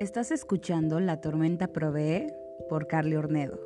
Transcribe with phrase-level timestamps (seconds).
[0.00, 2.28] Estás escuchando La Tormenta Provee
[2.68, 3.58] por Carly Ornedo.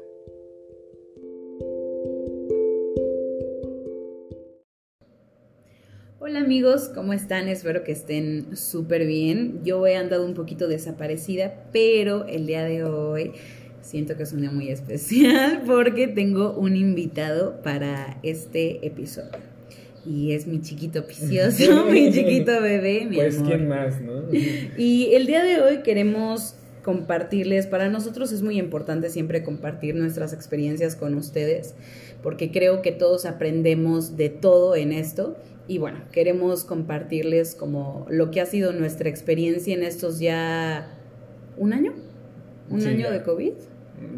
[6.20, 7.48] Hola amigos, ¿cómo están?
[7.48, 9.60] Espero que estén súper bien.
[9.62, 13.32] Yo he andado un poquito desaparecida, pero el día de hoy
[13.82, 19.51] siento que es un día muy especial porque tengo un invitado para este episodio
[20.04, 24.22] y es mi chiquito picioso, mi chiquito bebé, mi Pues quién más, ¿no?
[24.76, 30.32] Y el día de hoy queremos compartirles, para nosotros es muy importante siempre compartir nuestras
[30.32, 31.74] experiencias con ustedes,
[32.22, 35.36] porque creo que todos aprendemos de todo en esto.
[35.68, 40.98] Y bueno, queremos compartirles como lo que ha sido nuestra experiencia en estos ya
[41.56, 41.94] un año,
[42.68, 43.52] un año de COVID.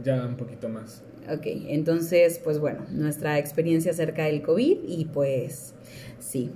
[0.02, 1.02] Ya un poquito más.
[1.33, 5.74] Ok, entonces, pues bueno, nuestra experiencia acerca del COVID y pues
[6.19, 6.51] sí,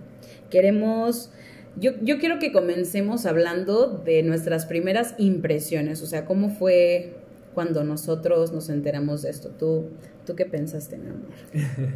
[0.50, 1.30] queremos,
[1.76, 7.14] yo, yo quiero que comencemos hablando de nuestras primeras impresiones, o sea, cómo fue
[7.54, 9.48] cuando nosotros nos enteramos de esto.
[9.48, 9.86] ¿Tú,
[10.24, 11.28] tú qué pensaste, mi amor?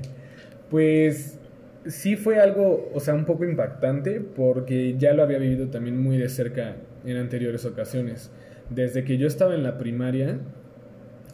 [0.70, 1.38] pues
[1.86, 6.16] sí fue algo, o sea, un poco impactante porque ya lo había vivido también muy
[6.18, 8.30] de cerca en anteriores ocasiones.
[8.70, 10.40] Desde que yo estaba en la primaria,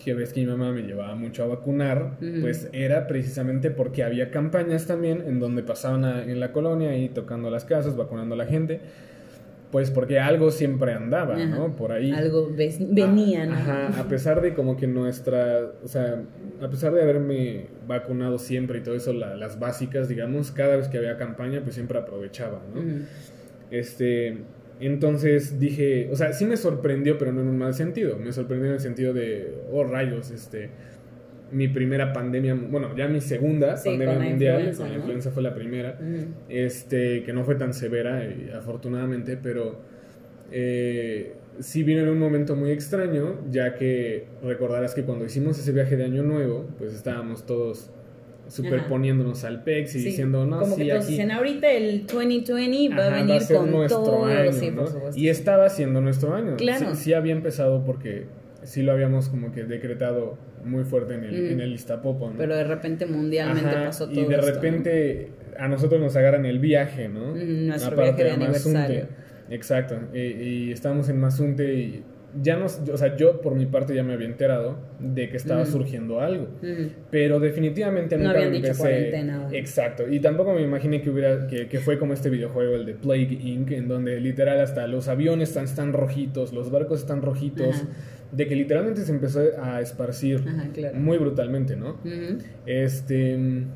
[0.03, 4.31] que ves que mi mamá me llevaba mucho a vacunar, pues era precisamente porque había
[4.31, 8.47] campañas también en donde pasaban en la colonia y tocando las casas, vacunando a la
[8.47, 8.81] gente.
[9.71, 11.77] Pues porque algo siempre andaba, ¿no?
[11.77, 12.11] Por ahí.
[12.11, 13.53] Algo venía, ¿no?
[13.53, 16.23] Ajá, a pesar de como que nuestra, o sea,
[16.63, 20.97] a pesar de haberme vacunado siempre y todo eso, las básicas, digamos, cada vez que
[20.97, 22.81] había campaña, pues siempre aprovechaba, ¿no?
[23.71, 24.39] Este,
[24.81, 28.17] entonces dije, o sea, sí me sorprendió, pero no en un mal sentido.
[28.17, 30.71] Me sorprendió en el sentido de, oh rayos, este,
[31.51, 35.99] mi primera pandemia, bueno, ya mi segunda pandemia mundial, la influenza fue la primera,
[36.49, 39.81] este, que no fue tan severa, y, afortunadamente, pero
[40.53, 45.73] eh, sí vino en un momento muy extraño, ya que recordarás que cuando hicimos ese
[45.73, 47.91] viaje de Año Nuevo, pues estábamos todos
[48.49, 53.11] superponiéndonos al PEX y diciendo, no, Como que todos dicen, ahorita el 2020 va a
[53.11, 54.25] venir con nuestro todo.
[54.25, 54.51] Año,
[55.15, 56.57] Y estaba siendo nuestro año.
[56.57, 56.95] Claro.
[56.95, 58.27] Sí, había empezado porque
[58.63, 61.53] sí lo habíamos como que decretado muy fuerte en el, mm.
[61.53, 61.81] en el
[62.37, 67.09] Pero de repente mundialmente pasó todo Y de repente a nosotros nos agarran el viaje,
[67.09, 67.35] ¿no?
[67.35, 69.07] Mm, nuestro viaje de aniversario.
[69.51, 69.99] Exacto.
[70.13, 72.03] Y, y estábamos en Mazunte y
[72.43, 75.65] ya no, o sea, yo por mi parte ya me había enterado de que estaba
[75.65, 76.49] surgiendo algo,
[77.11, 79.49] pero definitivamente no nunca habían dicho cuarentena.
[79.53, 82.95] Exacto, y tampoco me imaginé que hubiera que, que, fue como este videojuego el de
[82.95, 87.85] Plague Inc en donde literal hasta los aviones están, están rojitos, los barcos están rojitos,
[88.33, 90.45] de que literalmente se empezó a esparcir
[90.95, 91.97] muy brutalmente, ¿no?
[92.67, 93.67] Este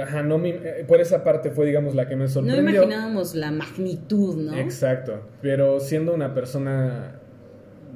[0.00, 2.62] Ajá, no me, eh, por esa parte fue, digamos, la que me sorprendió.
[2.62, 4.56] No imaginábamos la magnitud, ¿no?
[4.56, 7.19] Exacto, pero siendo una persona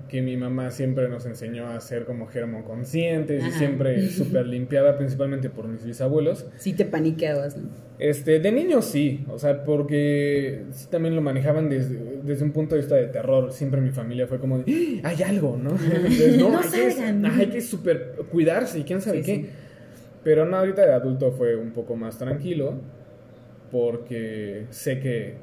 [0.08, 5.50] que mi mamá siempre nos enseñó a ser como germoconscientes y siempre súper limpiada, principalmente
[5.50, 6.46] por mis bisabuelos.
[6.58, 7.68] Sí te paniqueabas, ¿no?
[7.98, 12.74] Este, de niño sí, o sea, porque sí también lo manejaban desde, desde un punto
[12.74, 13.52] de vista de terror.
[13.52, 15.08] Siempre mi familia fue como de, ¡Ah!
[15.08, 15.70] hay algo, ¿no?
[16.38, 19.46] no, hay, que, hay que super cuidarse y quién sabe qué.
[20.24, 22.74] Pero no, ahorita de adulto fue un poco más tranquilo
[23.70, 25.34] porque sé que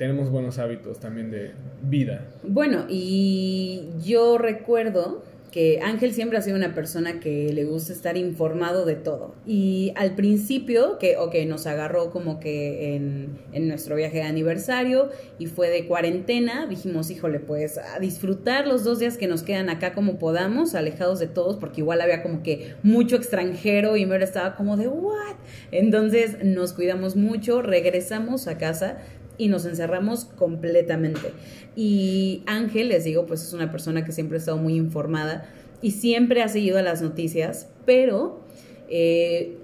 [0.00, 1.50] tenemos buenos hábitos también de
[1.82, 2.24] vida.
[2.42, 8.16] Bueno, y yo recuerdo que Ángel siempre ha sido una persona que le gusta estar
[8.16, 9.34] informado de todo.
[9.46, 15.10] Y al principio, que ok, nos agarró como que en, en, nuestro viaje de aniversario
[15.38, 19.68] y fue de cuarentena, dijimos, híjole, pues a disfrutar los dos días que nos quedan
[19.68, 24.16] acá como podamos, alejados de todos, porque igual había como que mucho extranjero y me
[24.16, 25.36] estaba como de, ¿what?
[25.72, 28.98] Entonces nos cuidamos mucho, regresamos a casa,
[29.40, 31.32] y nos encerramos completamente.
[31.74, 35.48] Y Ángel, les digo, pues es una persona que siempre ha estado muy informada
[35.80, 38.44] y siempre ha seguido las noticias, pero,
[38.90, 39.56] eh,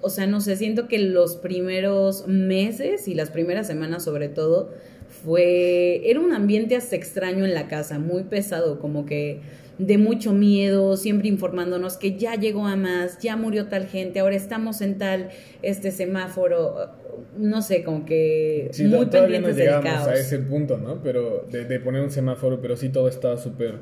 [0.00, 4.70] o sea, no sé, siento que los primeros meses y las primeras semanas sobre todo,
[5.22, 9.40] fue, era un ambiente hasta extraño en la casa, muy pesado, como que
[9.78, 14.36] de mucho miedo, siempre informándonos que ya llegó a más, ya murió tal gente, ahora
[14.36, 15.30] estamos en tal
[15.62, 16.90] este semáforo,
[17.36, 20.08] no sé, como que muy pendientes no caos.
[20.08, 21.02] a ese punto, ¿no?
[21.02, 23.74] Pero de, de poner un semáforo, pero sí todo estaba súper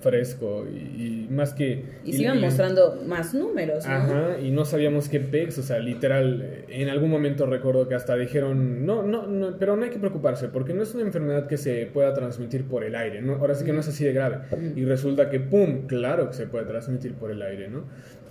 [0.00, 1.84] fresco y, más que...
[2.04, 3.84] Y se iban mostrando más números.
[3.86, 3.92] ¿no?
[3.92, 8.14] Ajá, y no sabíamos qué pex, o sea, literal, en algún momento recuerdo que hasta
[8.16, 11.56] dijeron, no, no, no, pero no hay que preocuparse, porque no es una enfermedad que
[11.56, 13.34] se pueda transmitir por el aire, ¿no?
[13.34, 14.38] Ahora sí que no es así de grave.
[14.76, 17.84] Y resulta que, ¡pum!, claro que se puede transmitir por el aire, ¿no?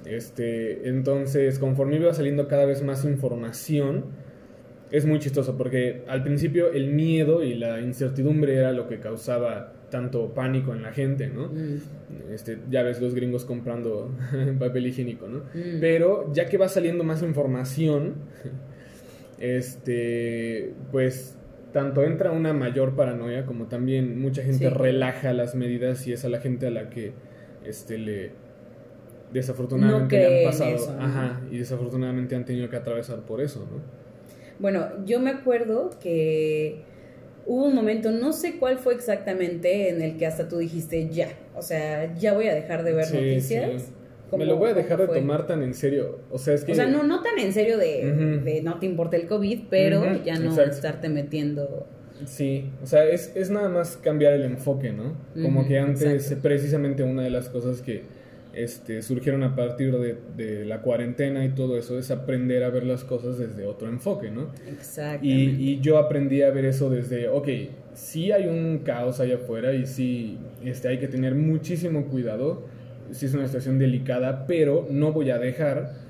[0.06, 4.06] Este, entonces, conforme iba saliendo cada vez más información,
[4.96, 9.74] es muy chistoso porque al principio el miedo y la incertidumbre era lo que causaba
[9.90, 11.48] tanto pánico en la gente, ¿no?
[11.48, 12.32] Mm.
[12.34, 14.10] Este, ya ves los gringos comprando
[14.60, 15.40] papel higiénico, ¿no?
[15.54, 15.80] Mm.
[15.82, 18.14] Pero ya que va saliendo más información,
[19.38, 21.38] este, pues
[21.74, 26.30] tanto entra una mayor paranoia como también mucha gente relaja las medidas y es a
[26.30, 27.12] la gente a la que
[27.66, 28.32] este le
[29.34, 34.05] desafortunadamente le han pasado, ajá, y desafortunadamente han tenido que atravesar por eso, ¿no?
[34.60, 36.82] Bueno, yo me acuerdo que
[37.46, 41.30] hubo un momento, no sé cuál fue exactamente, en el que hasta tú dijiste ya,
[41.56, 43.92] o sea, ya voy a dejar de ver noticias.
[44.36, 46.20] Me lo voy a dejar de tomar tan en serio.
[46.32, 46.72] O sea, es que...
[46.72, 50.40] O sea, no, no tan en serio de, no te importa el COVID, pero ya
[50.40, 51.88] no estarte metiendo...
[52.26, 55.16] Sí, o sea, es, es, nada más cambiar el enfoque, ¿no?
[55.42, 58.04] Como que antes, precisamente una de las cosas que
[58.56, 62.86] este, surgieron a partir de, de, la cuarentena y todo eso es aprender a ver
[62.86, 64.48] las cosas desde otro enfoque, ¿no?
[64.68, 65.26] Exacto.
[65.26, 67.50] Y, y, yo aprendí a ver eso desde, ok,
[67.94, 72.64] sí hay un caos allá afuera y sí este, hay que tener muchísimo cuidado,
[73.12, 76.05] sí es una situación delicada, pero no voy a dejar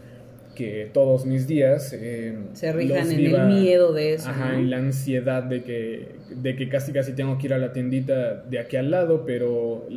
[0.55, 4.29] que todos mis días eh, se rijan en el miedo de eso.
[4.29, 7.73] Ajá, y la ansiedad de que, de que casi casi tengo que ir a la
[7.73, 9.87] tiendita de aquí al lado, pero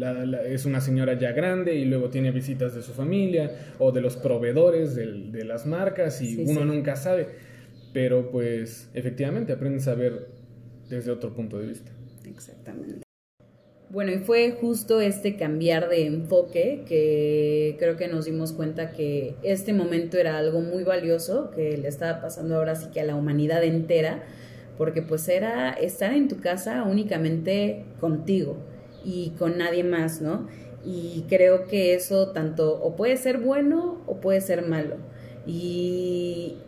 [0.46, 4.16] es una señora ya grande y luego tiene visitas de su familia o de los
[4.16, 7.28] proveedores de, las marcas y uno nunca sabe.
[7.94, 10.26] Pero pues efectivamente aprendes a ver
[10.90, 11.90] desde otro punto de vista.
[12.26, 13.07] Exactamente.
[13.90, 19.34] Bueno, y fue justo este cambiar de enfoque que creo que nos dimos cuenta que
[19.42, 23.14] este momento era algo muy valioso que le estaba pasando ahora sí que a la
[23.14, 24.24] humanidad entera,
[24.76, 28.58] porque pues era estar en tu casa únicamente contigo
[29.02, 30.48] y con nadie más, ¿no?
[30.84, 34.96] Y creo que eso tanto o puede ser bueno o puede ser malo.
[35.46, 36.58] Y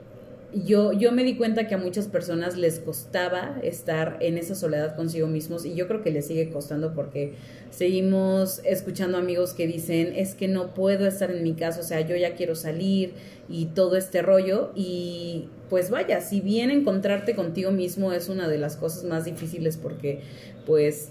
[0.52, 4.96] yo, yo me di cuenta que a muchas personas les costaba estar en esa soledad
[4.96, 7.34] consigo mismos y yo creo que les sigue costando porque
[7.70, 12.00] seguimos escuchando amigos que dicen es que no puedo estar en mi casa, o sea,
[12.00, 13.12] yo ya quiero salir
[13.48, 18.58] y todo este rollo y pues vaya, si bien encontrarte contigo mismo es una de
[18.58, 20.20] las cosas más difíciles porque
[20.66, 21.10] pues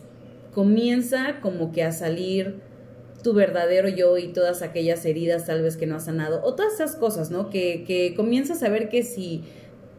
[0.54, 2.56] comienza como que a salir
[3.24, 6.74] tu verdadero yo y todas aquellas heridas tal vez que no has sanado, o todas
[6.74, 7.50] esas cosas, ¿no?
[7.50, 9.44] Que, que comienzas a ver que si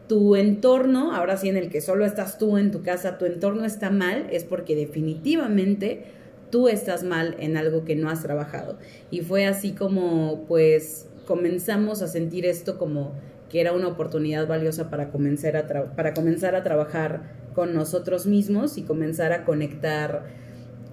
[0.07, 3.63] tu entorno, ahora sí en el que solo estás tú en tu casa, tu entorno
[3.63, 6.03] está mal, es porque definitivamente
[6.49, 8.77] tú estás mal en algo que no has trabajado.
[9.09, 13.13] Y fue así como pues comenzamos a sentir esto como
[13.49, 17.21] que era una oportunidad valiosa para comenzar a, para comenzar a trabajar
[17.53, 20.25] con nosotros mismos y comenzar a conectar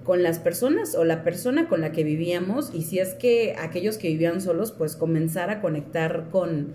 [0.08, 3.98] con las personas o la persona con la que vivíamos y si es que aquellos
[3.98, 6.68] que vivían solos, pues comenzar a conectar con,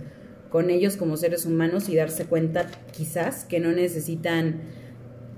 [0.52, 4.62] con ellos como seres humanos y darse cuenta quizás que no necesitan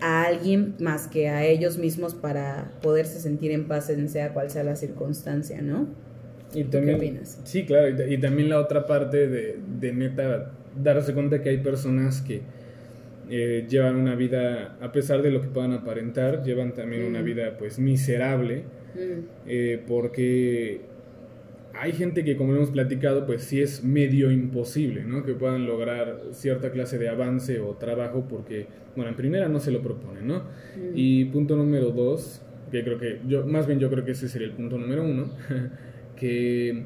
[0.01, 4.49] a alguien más que a ellos mismos para poderse sentir en paz en sea cual
[4.49, 5.87] sea la circunstancia, ¿no?
[6.53, 7.39] Y también, ¿Qué opinas?
[7.45, 10.51] Sí, claro, y, también la otra parte de, de neta
[10.83, 12.41] darse cuenta que hay personas que
[13.29, 17.25] eh, llevan una vida, a pesar de lo que puedan aparentar, llevan también una mm.
[17.25, 18.63] vida pues miserable,
[18.93, 19.47] mm.
[19.47, 20.81] eh, porque
[21.73, 25.23] hay gente que como hemos platicado pues sí es medio imposible, ¿no?
[25.23, 29.71] Que puedan lograr cierta clase de avance o trabajo porque, bueno, en primera no se
[29.71, 30.39] lo proponen, ¿no?
[30.39, 30.91] Mm.
[30.93, 32.41] Y punto número dos,
[32.71, 35.31] que creo que yo, más bien yo creo que ese sería el punto número uno,
[36.15, 36.83] que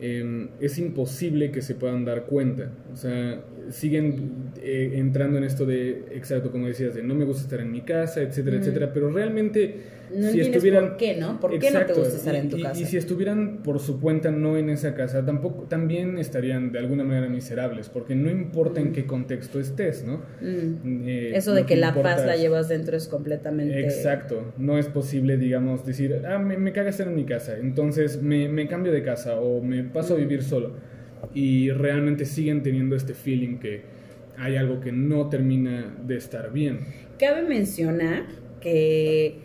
[0.00, 2.70] em, es imposible que se puedan dar cuenta.
[2.92, 7.42] O sea, siguen eh, entrando en esto de, exacto, como decías, de no me gusta
[7.42, 10.88] estar en mi casa, etcétera, etcétera, pero realmente no si estuvieran...
[10.88, 11.40] por qué, ¿no?
[11.40, 12.80] ¿Por qué no te gusta estar en tu casa?
[12.80, 17.04] Y, si estuvieran por su cuenta no en esa casa, tampoco, también estarían de alguna
[17.04, 20.22] manera miserables, porque no importa en qué contexto estés, ¿no?
[20.42, 23.80] Eh, Eso de que, la paz la llevas dentro es completamente...
[23.80, 28.22] Exacto, no es posible, digamos, decir, ah, me, me caga estar en mi casa, entonces
[28.22, 30.72] me, me cambio de casa o me paso a vivir solo
[31.34, 33.82] y realmente siguen teniendo este feeling que
[34.38, 36.80] hay algo que no termina de estar bien.
[37.18, 38.24] Cabe mencionar
[38.60, 39.38] que,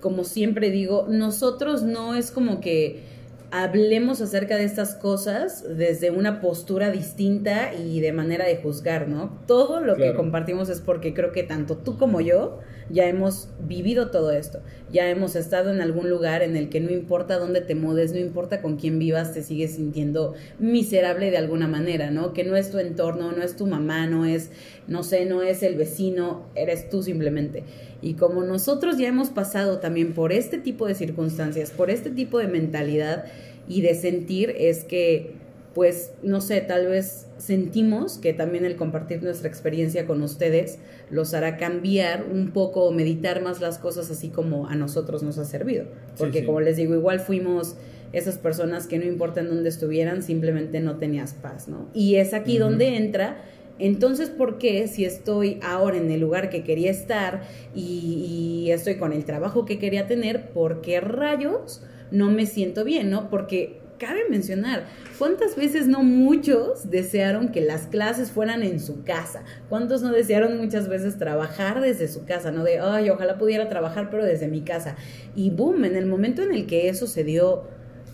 [0.00, 3.02] como siempre digo, nosotros no es como que
[3.50, 9.38] hablemos acerca de estas cosas desde una postura distinta y de manera de juzgar, ¿no?
[9.46, 14.10] Todo lo que compartimos es porque creo que tanto tú como yo ya hemos vivido
[14.10, 14.60] todo esto,
[14.92, 18.18] ya hemos estado en algún lugar en el que no importa dónde te mudes, no
[18.18, 22.32] importa con quién vivas, te sigues sintiendo miserable de alguna manera, ¿no?
[22.32, 24.50] Que no es tu entorno, no es tu mamá, no es,
[24.88, 27.64] no sé, no es el vecino, eres tú simplemente.
[28.02, 32.38] Y como nosotros ya hemos pasado también por este tipo de circunstancias, por este tipo
[32.38, 33.26] de mentalidad
[33.68, 35.39] y de sentir, es que
[35.74, 40.78] pues no sé, tal vez sentimos que también el compartir nuestra experiencia con ustedes
[41.10, 45.44] los hará cambiar un poco, meditar más las cosas así como a nosotros nos ha
[45.44, 45.84] servido.
[46.18, 47.76] Porque como les digo, igual fuimos
[48.12, 51.88] esas personas que no importa en dónde estuvieran, simplemente no tenías paz, ¿no?
[51.94, 53.38] Y es aquí donde entra
[53.80, 57.40] entonces, ¿por qué si estoy ahora en el lugar que quería estar
[57.74, 62.84] y, y, estoy con el trabajo que quería tener, por qué rayos no me siento
[62.84, 63.30] bien, ¿no?
[63.30, 64.86] Porque cabe mencionar,
[65.18, 69.44] ¿cuántas veces no muchos desearon que las clases fueran en su casa?
[69.68, 72.50] ¿Cuántos no desearon muchas veces trabajar desde su casa?
[72.50, 72.64] ¿No?
[72.64, 74.96] De, ay, ojalá pudiera trabajar, pero desde mi casa.
[75.36, 77.64] Y boom, en el momento en el que eso se dio,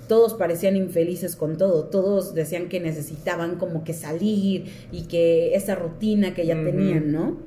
[0.09, 5.76] todos parecían infelices con todo, todos decían que necesitaban como que salir y que esa
[5.76, 7.38] rutina que ya tenían, ¿no?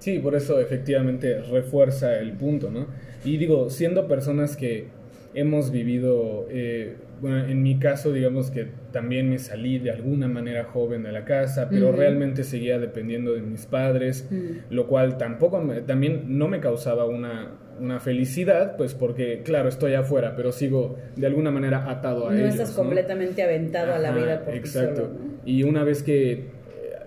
[0.00, 2.88] Sí, por eso efectivamente refuerza el punto, ¿no?
[3.24, 4.88] Y digo, siendo personas que
[5.34, 10.64] hemos vivido, eh, bueno, en mi caso, digamos que también me salí de alguna manera
[10.64, 14.28] joven de la casa, pero realmente seguía dependiendo de mis padres,
[14.68, 20.36] lo cual tampoco, también no me causaba una, una felicidad, pues porque, claro, estoy afuera,
[20.36, 22.44] pero sigo de alguna manera atado a ellos.
[22.44, 25.10] no estás completamente aventado a la vida por Exacto.
[25.46, 26.44] Y una vez que eh,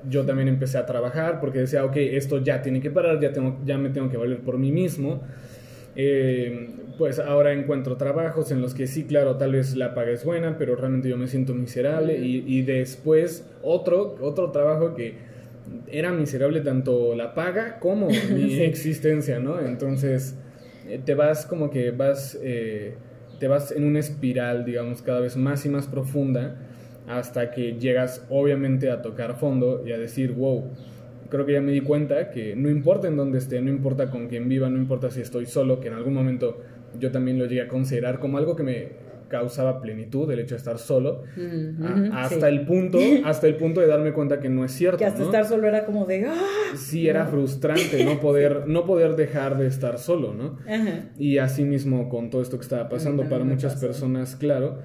[0.09, 3.59] yo también empecé a trabajar porque decía, ok, esto ya tiene que parar, ya, tengo,
[3.63, 5.21] ya me tengo que valer por mí mismo.
[5.99, 10.23] Eh, pues ahora encuentro trabajos en los que sí, claro, tal vez la paga es
[10.23, 15.15] buena, pero realmente yo me siento miserable y, después otro, otro trabajo que
[15.87, 19.59] era miserable tanto la paga como mi existencia, ¿no?
[19.59, 20.35] Entonces
[20.87, 22.93] eh, te vas como que vas, eh,
[23.39, 26.57] te vas en una espiral, digamos, cada vez más y más profunda
[27.07, 30.63] hasta que llegas obviamente a tocar fondo y a decir, wow,
[31.29, 34.27] creo que ya me di cuenta que no importa en dónde esté, no importa con
[34.27, 36.61] quién viva, no importa si estoy solo, que en algún momento
[36.99, 40.59] yo también lo llegué a considerar como algo que me causaba plenitud el hecho de
[40.59, 41.23] estar solo
[42.13, 45.23] hasta el punto hasta el punto de darme cuenta que no es cierto que hasta
[45.23, 46.35] estar solo era como de ¡Ah!
[46.75, 50.57] sí era frustrante no poder no poder dejar de estar solo no
[51.17, 54.79] y así mismo con todo esto que estaba pasando para muchas personas claro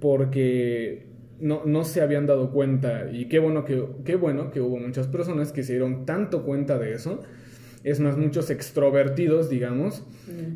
[0.00, 3.10] porque no, no se habían dado cuenta.
[3.12, 6.78] Y qué bueno que qué bueno que hubo muchas personas que se dieron tanto cuenta
[6.78, 7.20] de eso.
[7.82, 10.04] Es más, muchos extrovertidos, digamos,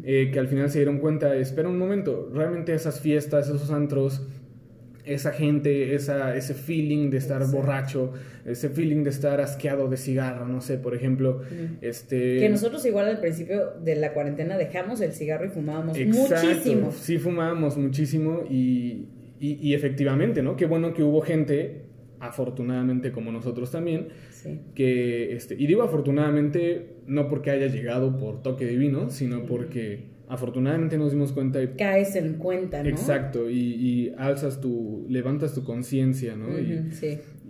[0.02, 4.26] eh, que al final se dieron cuenta, espera un momento, realmente esas fiestas, esos antros,
[5.04, 8.14] esa gente, esa, ese feeling de estar borracho,
[8.46, 11.42] ese feeling de estar asqueado de cigarro, no sé, por ejemplo,
[11.82, 12.38] este...
[12.38, 16.92] Que nosotros igual al principio de la cuarentena dejamos el cigarro y fumábamos muchísimo.
[16.92, 19.06] Sí, fumábamos muchísimo y,
[19.40, 20.56] y, efectivamente, ¿no?
[20.56, 21.82] Qué bueno que hubo gente,
[22.20, 24.08] afortunadamente como nosotros también,
[24.74, 30.98] que, este, y digo afortunadamente, no porque haya llegado por toque divino, sino porque afortunadamente
[30.98, 31.68] nos dimos cuenta y...
[31.68, 32.88] Caes en cuenta, ¿no?
[32.88, 36.58] Exacto, y, alzas tu, levantas tu conciencia, ¿no?
[36.58, 36.90] y,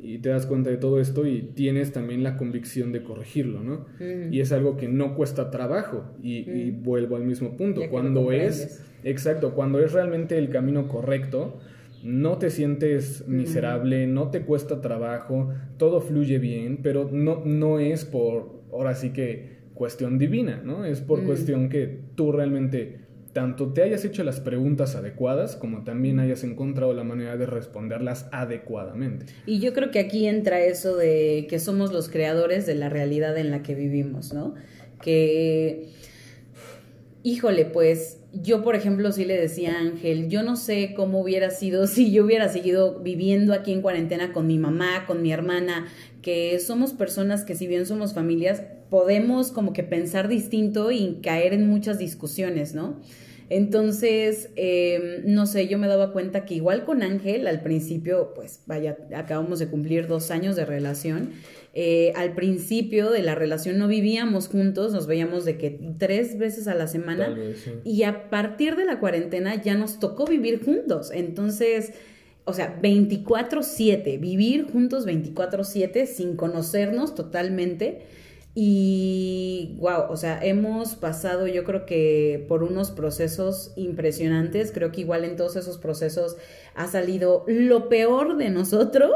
[0.03, 3.87] y, te das cuenta de todo esto y tienes también la convicción de corregirlo, ¿no?
[4.31, 8.85] Y es algo que no cuesta trabajo, y, vuelvo al mismo punto, cuando es...
[9.05, 11.61] Exacto, cuando es realmente el camino correcto,
[12.03, 18.05] no te sientes miserable, no te cuesta trabajo, todo fluye bien, pero no, no es
[18.05, 20.85] por, ahora sí que, cuestión divina, ¿no?
[20.85, 22.99] Es por cuestión que tú realmente
[23.33, 28.29] tanto te hayas hecho las preguntas adecuadas como también hayas encontrado la manera de responderlas
[28.33, 29.27] adecuadamente.
[29.47, 33.39] Y yo creo que aquí entra eso de que somos los creadores de la realidad
[33.39, 34.57] en la que vivimos, ¿no?
[35.01, 35.91] Que,
[37.23, 41.51] híjole, pues yo, por ejemplo, sí le decía a Ángel, yo no sé cómo hubiera
[41.51, 45.87] sido si yo hubiera seguido viviendo aquí en cuarentena con mi mamá, con mi hermana,
[46.23, 51.53] que somos personas que si bien somos familias, podemos como que pensar distinto y caer
[51.53, 53.01] en muchas discusiones, ¿no?
[53.51, 58.61] Entonces, em, no sé, yo me daba cuenta que igual con Ángel, al principio, pues
[58.67, 61.33] vaya, acabamos de cumplir dos años de relación
[61.81, 66.67] eh, al principio de la relación no vivíamos juntos, nos veíamos de que tres veces
[66.67, 67.39] a la semana
[67.85, 71.11] y a partir de la cuarentena ya nos tocó vivir juntos.
[71.13, 71.93] Entonces,
[72.45, 78.01] o sea, 24/7, vivir juntos 24/7 sin conocernos totalmente.
[78.55, 85.03] Y wow, o sea, hemos pasado yo creo que por unos procesos impresionantes, creo que
[85.03, 86.37] igual en todos esos procesos
[86.75, 89.13] ha salido lo peor de nosotros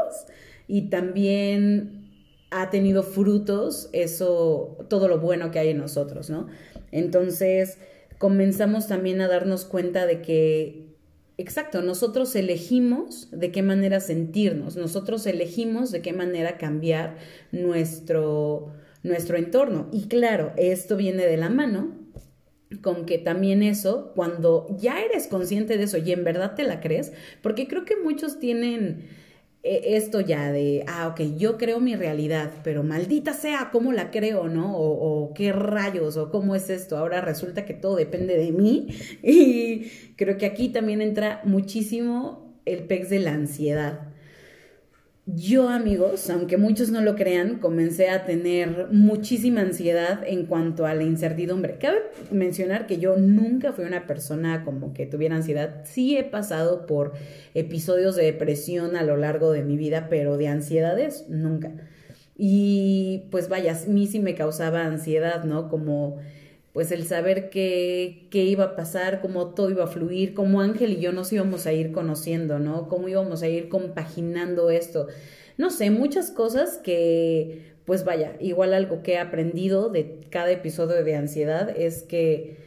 [0.67, 2.03] y también
[2.51, 6.47] ha tenido frutos eso, todo lo bueno que hay en nosotros, ¿no?
[6.91, 7.79] Entonces
[8.19, 10.95] comenzamos también a darnos cuenta de que,
[11.37, 17.17] exacto, nosotros elegimos de qué manera sentirnos, nosotros elegimos de qué manera cambiar
[17.51, 18.71] nuestro,
[19.03, 19.89] nuestro entorno.
[19.91, 22.03] Y claro, esto viene de la mano
[22.81, 26.79] con que también eso, cuando ya eres consciente de eso y en verdad te la
[26.79, 29.07] crees, porque creo que muchos tienen
[29.63, 34.11] e, esto ya de, ah, ok, yo creo mi realidad, pero maldita sea, ¿cómo la
[34.11, 34.77] creo, no?
[34.77, 36.97] O, o, qué rayos, o cómo es esto.
[36.97, 38.87] Ahora resulta que todo depende de mí.
[39.23, 44.12] Y creo que aquí también entra muchísimo el pex de la ansiedad.
[45.25, 50.93] Yo, amigos, aunque muchos no lo crean, comencé a tener muchísima ansiedad en cuanto a
[50.95, 51.77] la incertidumbre.
[51.77, 51.99] Cabe
[52.29, 55.85] mencionar que yo nunca fui una persona como que tuviera ansiedad.
[55.85, 57.13] Sí he pasado por
[57.53, 61.71] episodios de depresión a lo largo de mi vida, pero de ansiedades nunca.
[62.35, 65.69] Y pues vaya, a mí sí me causaba ansiedad, ¿no?
[65.69, 66.17] Como
[66.73, 70.93] pues el saber qué, qué iba a pasar, cómo todo iba a fluir, cómo Ángel
[70.93, 72.89] y yo nos íbamos a ir conociendo, ¿no?
[72.89, 75.07] Cómo íbamos a ir compaginando esto.
[75.57, 81.03] No sé, muchas cosas que, pues vaya, igual algo que he aprendido de cada episodio
[81.03, 82.57] de ansiedad es que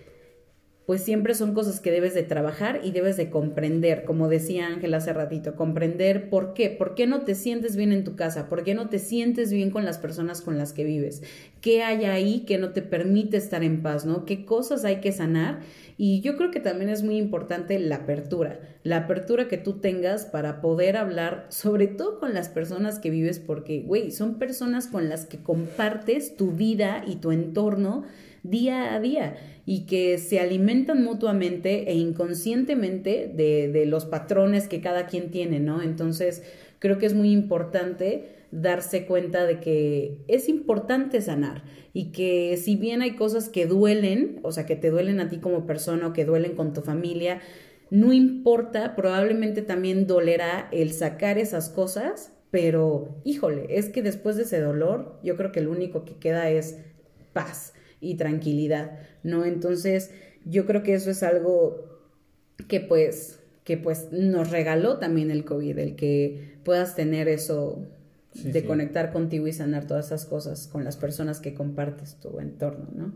[0.86, 4.94] pues siempre son cosas que debes de trabajar y debes de comprender, como decía Ángel
[4.94, 8.62] hace ratito, comprender por qué, por qué no te sientes bien en tu casa, por
[8.62, 11.24] qué no te sientes bien con las personas con las que vives,
[11.60, 14.24] qué hay ahí que no te permite estar en paz, ¿no?
[14.24, 15.58] ¿Qué cosas hay que sanar?
[15.98, 20.26] Y yo creo que también es muy importante la apertura, la apertura que tú tengas
[20.26, 25.08] para poder hablar, sobre todo con las personas que vives, porque, güey, son personas con
[25.08, 28.04] las que compartes tu vida y tu entorno
[28.50, 34.80] día a día y que se alimentan mutuamente e inconscientemente de, de los patrones que
[34.80, 35.82] cada quien tiene, ¿no?
[35.82, 36.42] Entonces,
[36.78, 42.76] creo que es muy importante darse cuenta de que es importante sanar y que si
[42.76, 46.12] bien hay cosas que duelen, o sea, que te duelen a ti como persona o
[46.12, 47.40] que duelen con tu familia,
[47.90, 54.42] no importa, probablemente también dolerá el sacar esas cosas, pero híjole, es que después de
[54.42, 56.78] ese dolor, yo creo que lo único que queda es
[57.32, 59.44] paz y tranquilidad, ¿no?
[59.44, 60.10] Entonces,
[60.44, 61.86] yo creo que eso es algo
[62.68, 67.84] que pues que pues nos regaló también el COVID, el que puedas tener eso
[68.32, 72.86] de conectar contigo y sanar todas esas cosas con las personas que compartes tu entorno,
[72.94, 73.12] ¿no?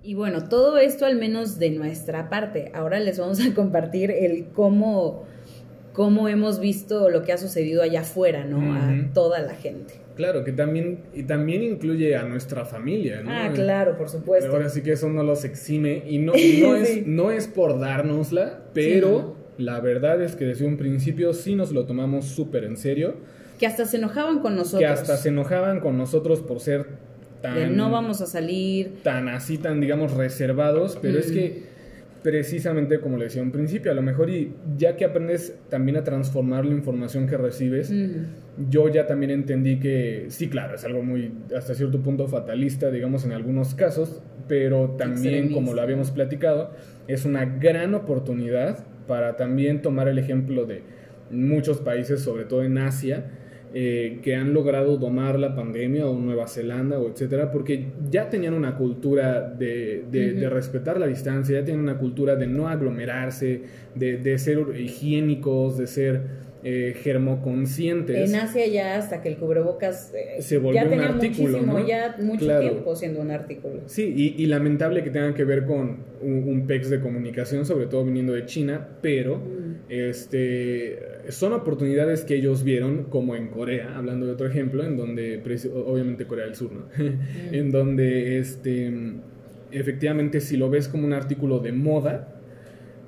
[0.00, 2.70] Y bueno, todo esto al menos de nuestra parte.
[2.72, 5.24] Ahora les vamos a compartir el cómo,
[5.92, 8.74] cómo hemos visto lo que ha sucedido allá afuera, ¿no?
[8.74, 10.05] A toda la gente.
[10.16, 13.30] Claro, que también, y también incluye a nuestra familia, ¿no?
[13.30, 14.50] Ah, claro, por supuesto.
[14.50, 18.62] Ahora sí que eso no los exime y no, no, es, no es por dárnosla,
[18.72, 23.14] pero la verdad es que desde un principio sí nos lo tomamos súper en serio.
[23.58, 24.80] Que hasta se enojaban con nosotros.
[24.80, 26.86] Que hasta se enojaban con nosotros por ser
[27.42, 27.76] tan...
[27.76, 29.02] no vamos a salir.
[29.02, 31.75] Tan así, tan digamos reservados, pero es que
[32.22, 36.04] precisamente como le decía un principio, a lo mejor y ya que aprendes también a
[36.04, 37.92] transformar la información que recibes,
[38.68, 43.24] yo ya también entendí que sí, claro, es algo muy hasta cierto punto fatalista, digamos,
[43.24, 46.72] en algunos casos, pero también, como lo habíamos platicado,
[47.08, 50.82] es una gran oportunidad para también tomar el ejemplo de
[51.30, 53.24] muchos países, sobre todo en Asia,
[53.74, 58.54] eh, que han logrado domar la pandemia, o Nueva Zelanda, o etcétera, porque ya tenían
[58.54, 63.62] una cultura de, de, respetar la distancia, ya tienen una cultura de no aglomerarse,
[63.94, 68.28] de, de ser higiénicos, de ser eh, germoconscientes.
[68.28, 72.16] En Asia ya hasta que el cubrebocas eh, se volvió ya tenía un artículo, ya
[72.18, 73.82] mucho tiempo siendo un artículo.
[73.86, 78.32] Sí, y, lamentable que tengan que ver con un, PEX de comunicación, sobre todo viniendo
[78.32, 79.65] de China, pero mm.
[79.88, 85.40] Este son oportunidades que ellos vieron, como en Corea, hablando de otro ejemplo, en donde,
[85.86, 86.86] obviamente Corea del Sur, ¿no?
[87.52, 88.92] En donde este
[89.70, 92.36] efectivamente si lo ves como un artículo de moda,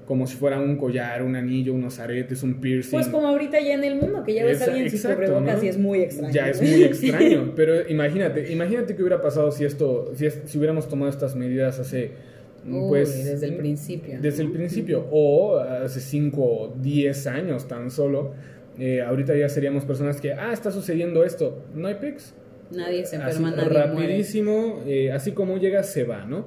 [0.09, 2.93] como si fuera un collar, un anillo, unos aretes, un piercing.
[2.93, 5.69] Pues como ahorita ya en el mundo, que ya ves a alguien sin cubrebocas y
[5.69, 6.33] es muy extraño.
[6.33, 10.89] Ya es muy extraño, pero imagínate, imagínate qué hubiera pasado si esto, si, si hubiéramos
[10.89, 12.38] tomado estas medidas hace...
[12.65, 14.19] pues, desde el principio.
[14.21, 18.33] Desde el principio, o hace 5 o 10 años tan solo,
[18.79, 22.35] eh, ahorita ya seríamos personas que, ah, está sucediendo esto, no hay pics
[22.71, 26.47] Nadie se enferma, nadie Rapidísimo, eh, así como llega, se va, ¿no?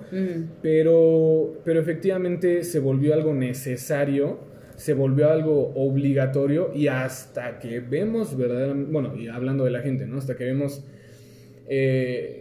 [0.61, 4.39] Pero, pero efectivamente se volvió algo necesario,
[4.75, 10.05] se volvió algo obligatorio y hasta que vemos verdaderamente, bueno, y hablando de la gente,
[10.05, 10.17] ¿no?
[10.17, 10.83] Hasta que vemos...
[11.67, 12.40] Eh,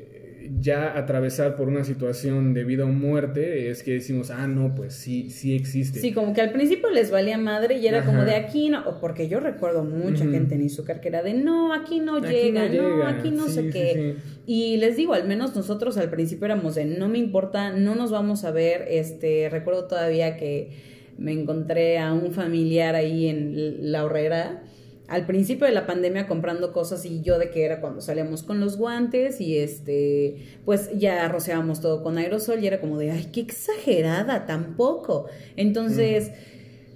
[0.58, 4.94] ya atravesar por una situación de vida o muerte, es que decimos, ah, no, pues
[4.94, 6.00] sí, sí existe.
[6.00, 9.00] Sí, como que al principio les valía madre y era como de aquí no, o
[9.00, 13.06] porque yo recuerdo mucha gente en Izúcar que era de no, aquí no llega, no,
[13.06, 14.16] aquí no sé qué.
[14.46, 18.10] Y les digo, al menos nosotros al principio éramos de no me importa, no nos
[18.10, 20.70] vamos a ver, este, recuerdo todavía que
[21.18, 24.62] me encontré a un familiar ahí en la horrera
[25.10, 28.60] al principio de la pandemia comprando cosas y yo de que era cuando salíamos con
[28.60, 33.28] los guantes y este, pues ya rociábamos todo con aerosol y era como de, ay,
[33.32, 35.26] qué exagerada, tampoco.
[35.56, 36.30] Entonces,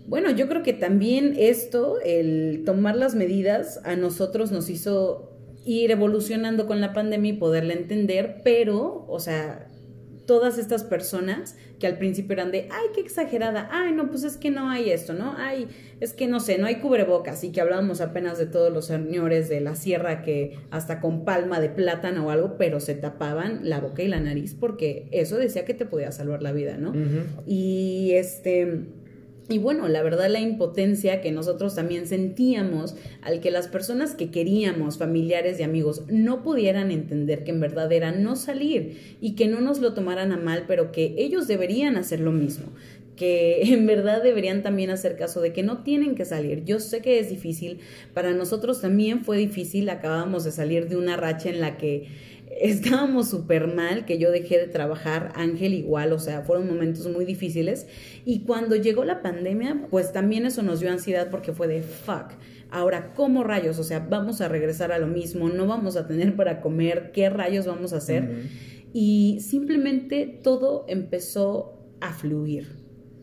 [0.07, 5.33] bueno, yo creo que también esto, el tomar las medidas, a nosotros nos hizo
[5.64, 9.63] ir evolucionando con la pandemia y poderla entender, pero, o sea,
[10.27, 14.37] todas estas personas que al principio eran de, ay, qué exagerada, ay, no, pues es
[14.37, 15.35] que no hay esto, ¿no?
[15.37, 15.69] Ay,
[16.01, 19.49] es que no sé, no hay cubrebocas y que hablábamos apenas de todos los señores
[19.49, 23.81] de la sierra que hasta con palma de plátano o algo, pero se tapaban la
[23.81, 26.93] boca y la nariz porque eso decía que te podía salvar la vida, ¿no?
[27.47, 28.87] Y este
[29.49, 34.31] y bueno, la verdad la impotencia que nosotros también sentíamos al que las personas que
[34.31, 39.47] queríamos, familiares y amigos, no pudieran entender que en verdad era no salir y que
[39.47, 42.73] no nos lo tomaran a mal, pero que ellos deberían hacer lo mismo,
[43.17, 46.65] que en verdad deberían también hacer caso de que no tienen que salir.
[46.65, 47.81] Yo sé que es difícil,
[48.15, 52.07] para nosotros también fue difícil, acabamos de salir de una racha en la que
[52.61, 57.25] estábamos súper mal, que yo dejé de trabajar, Ángel igual, o sea, fueron momentos muy
[57.25, 57.87] difíciles.
[58.25, 62.33] Y cuando llegó la pandemia, pues también eso nos dio ansiedad porque fue de fuck.
[62.71, 63.79] Ahora, ¿cómo rayos?
[63.79, 67.31] O sea, vamos a regresar a lo mismo, no vamos a tener para comer, ¿qué
[67.31, 68.49] rayos vamos a hacer?
[68.93, 72.77] Y simplemente todo empezó a fluir.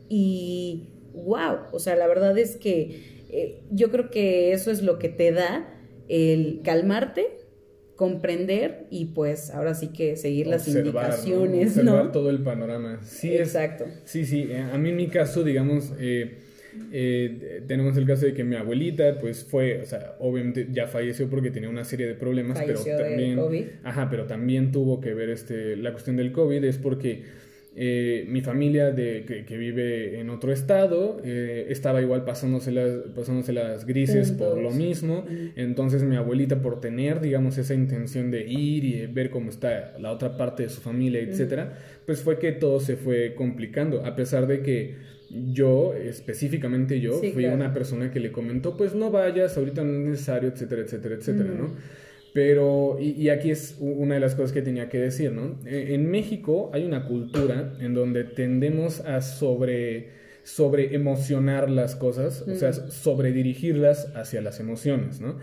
[0.10, 5.00] Y wow, o sea, la verdad es que eh, yo creo que eso es lo
[5.00, 5.74] que te da
[6.08, 7.40] el calmarte
[8.02, 11.92] comprender y pues ahora sí que seguir las indicaciones, ¿no?
[11.92, 13.00] Observar todo el panorama.
[13.04, 13.86] Sí, exacto.
[14.06, 14.48] sí, sí.
[14.50, 16.40] Eh, a mí en mi caso, digamos, eh,
[16.92, 21.30] eh, tenemos el caso de que mi abuelita, pues fue, o sea, obviamente ya falleció
[21.30, 23.66] porque tenía una serie de problemas, pero también, COVID.
[23.84, 27.22] ajá, pero también tuvo que ver este, la cuestión del COVID, es porque
[27.74, 33.54] eh, mi familia de, que, vive en otro estado eh, estaba igual pasándose las, pasándose
[33.54, 35.26] las grises por lo mismo.
[35.56, 40.12] Entonces mi abuelita por tener, digamos, esa intención de ir y ver cómo está la
[40.12, 44.06] otra parte de su familia, etcétera, pues fue que todo se fue complicando.
[44.06, 44.96] A pesar de que
[45.30, 50.10] yo, específicamente yo, fui una persona que le comentó, pues no vayas, ahorita no es
[50.10, 51.72] necesario, etcétera, etcétera, etcétera, ¿no?
[52.34, 55.60] Pero, y, aquí es una de las cosas que tenía que decir, ¿no?
[55.65, 60.12] E, en México hay una cultura en donde tendemos a sobre,
[60.44, 65.39] sobre emocionar las cosas, o sea, sobre dirigirlas hacia las emociones, ¿no?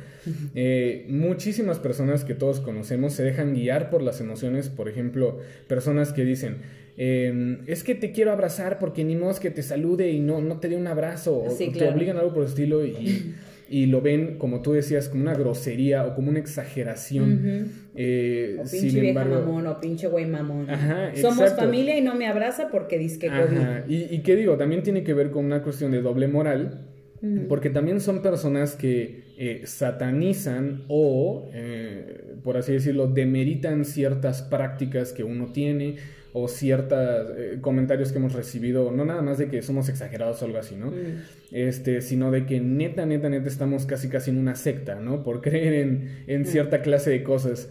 [0.55, 6.15] Eh, muchísimas personas que todos conocemos se dejan guiar por las emociones, por ejemplo, personas
[6.15, 6.57] que dicen,
[6.97, 10.59] em, es que te quiero abrazar porque ni modo que te salude y no, no
[10.59, 13.35] te dé un abrazo, o te obligan a algo por el estilo y
[13.69, 17.71] y lo ven, como tú decías, como una grosería o como una exageración.
[17.95, 20.71] Eh, o pinche vieja mamón o pinche güey mamón.
[20.71, 23.85] Ajá, Somos familia y no me abraza porque dice que Ajá.
[23.89, 26.85] Y, y qué digo, también tiene que ver con una cuestión de doble moral.
[27.49, 35.13] Porque también son personas que eh, satanizan o, eh, por así decirlo, demeritan ciertas prácticas
[35.13, 35.97] que uno tiene
[36.43, 40.45] o ciertos eh, comentarios que hemos recibido, no nada más de que somos exagerados o
[40.45, 40.87] algo así, ¿no?
[40.87, 41.23] Mm.
[41.53, 45.23] Este, sino de que neta, neta, neta estamos casi casi en una secta, ¿no?
[45.23, 46.45] Por creer en, en mm.
[46.47, 47.71] cierta clase de cosas.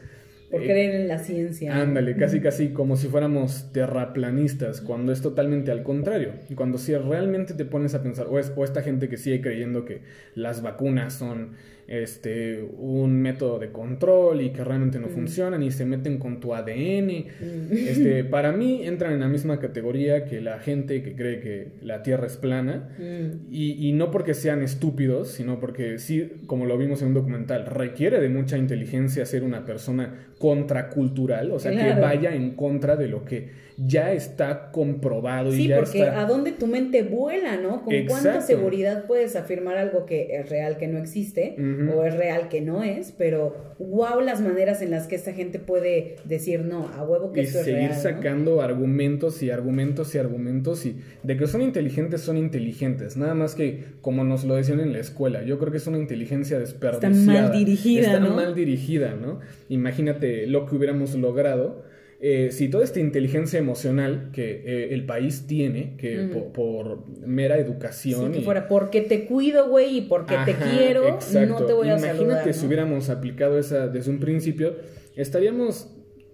[0.52, 1.76] Por creer en la ciencia.
[1.76, 6.34] Ándale, casi casi como si fuéramos terraplanistas, cuando es totalmente al contrario.
[6.50, 9.42] Y cuando si realmente te pones a pensar, o, es, o esta gente que sigue
[9.42, 10.02] creyendo que
[10.36, 11.52] las vacunas son
[11.88, 15.12] este, un método de control y que realmente no mm.
[15.12, 17.08] funcionan y se meten con tu ADN.
[17.08, 17.72] Mm.
[17.72, 22.04] Este, para mí entran en la misma categoría que la gente que cree que la
[22.04, 23.48] Tierra es plana mm.
[23.50, 27.66] y, y, no porque sean estúpidos, sino porque sí, como lo vimos en un documental,
[27.66, 33.08] requiere de mucha inteligencia ser una persona contracultural, o sea, que vaya en contra de
[33.08, 37.84] lo que ya está comprobado y ya porque a dónde tu mente vuela, ¿no?
[37.84, 41.56] Con cuánta seguridad puedes afirmar algo que es real que no existe
[41.94, 45.60] o es real que no es, pero wow las maneras en las que esta gente
[45.60, 47.92] puede decir no, a huevo que eso es real.
[47.92, 53.16] Y seguir sacando argumentos y argumentos y argumentos y de que son inteligentes, son inteligentes,
[53.16, 56.00] nada más que como nos lo decían en la escuela, yo creo que es una
[56.00, 57.16] inteligencia desperdiciada.
[57.16, 59.40] Está mal dirigida, Está mal dirigida, ¿no?
[59.70, 61.86] Imagínate lo que hubiéramos logrado
[62.20, 66.18] eh, si toda esta inteligencia emocional que eh, el país tiene, que
[66.54, 68.34] por, mera educación.
[68.34, 72.54] Si fuera porque te cuido, güey, y porque te quiero, no te voy a Imagínate
[72.54, 74.76] si hubiéramos aplicado esa desde un principio,
[75.16, 75.94] estaríamos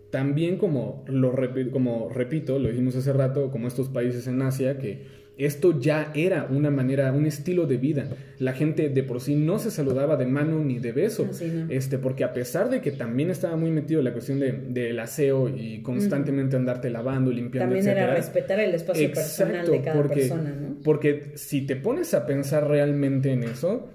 [0.10, 1.36] también como, lo,
[1.72, 6.48] como repito, lo dijimos hace rato, como estos países en Asia que esto ya era
[6.50, 8.08] una manera, un estilo de vida.
[8.38, 11.28] La gente de por sí no se saludaba de mano ni de beso.
[11.70, 15.00] este, porque a pesar de que también estaba muy metido en la cuestión del de,
[15.02, 20.56] aseo y constantemente andarte lavando, limpiando, También era respetar el espacio personal de cada persona,
[20.56, 20.78] ¿no?
[20.84, 23.90] Porque si te pones a pensar realmente en eso,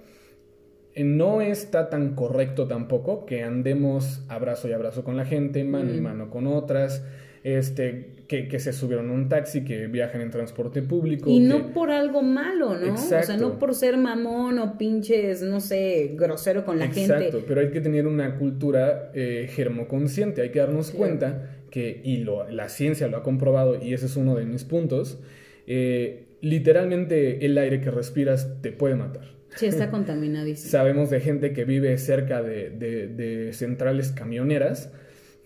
[0.94, 5.94] eh, no está tan correcto tampoco que andemos abrazo y abrazo con la gente, mano
[5.94, 7.04] y mano con otras
[7.44, 11.30] este, que, se subieron a un taxi, que viajan en transporte público.
[11.30, 12.86] Y no por algo malo, ¿no?
[12.86, 13.16] Exacto.
[13.16, 17.00] O sea, no por ser mamón o pinches, no sé, grosero con la gente.
[17.00, 22.18] Exacto, pero hay que tener una cultura eh, germoconsciente, hay que darnos cuenta que, y
[22.18, 25.18] lo, la ciencia lo ha comprobado, y ese es uno de mis puntos,
[25.66, 29.24] eh, literalmente el aire que respiras te puede matar.
[29.54, 30.70] Sí, está contaminadísimo.
[30.70, 34.92] Sabemos de gente que vive cerca de, de centrales camioneras